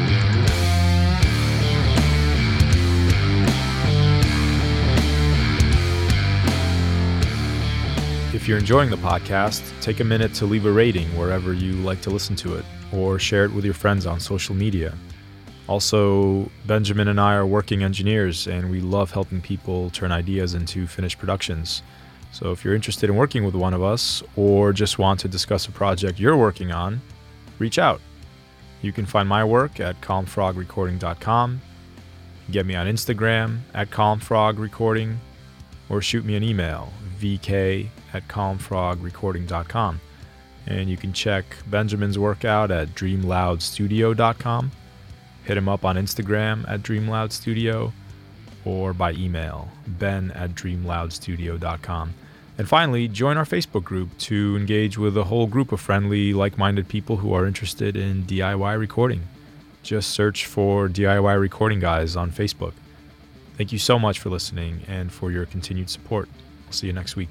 [8.47, 11.99] If you're enjoying the podcast, take a minute to leave a rating wherever you like
[12.03, 14.95] to listen to it, or share it with your friends on social media.
[15.67, 20.87] Also, Benjamin and I are working engineers, and we love helping people turn ideas into
[20.87, 21.81] finished productions.
[22.31, 25.67] So if you're interested in working with one of us, or just want to discuss
[25.67, 27.01] a project you're working on,
[27.59, 27.99] reach out.
[28.81, 31.61] You can find my work at calmfrogrecording.com.
[32.51, 35.17] Get me on Instagram at calmfrogrecording,
[35.89, 40.01] or shoot me an email, vk at calmfrogrecording.com.
[40.65, 44.71] And you can check Benjamin's workout at dreamloudstudio.com.
[45.45, 47.93] Hit him up on Instagram at dreamloudstudio
[48.65, 52.13] or by email, ben at dreamloudstudio.com.
[52.57, 56.57] And finally, join our Facebook group to engage with a whole group of friendly, like
[56.57, 59.21] minded people who are interested in DIY recording.
[59.83, 62.73] Just search for DIY Recording Guys on Facebook.
[63.55, 66.27] Thank you so much for listening and for your continued support.
[66.65, 67.29] I'll see you next week.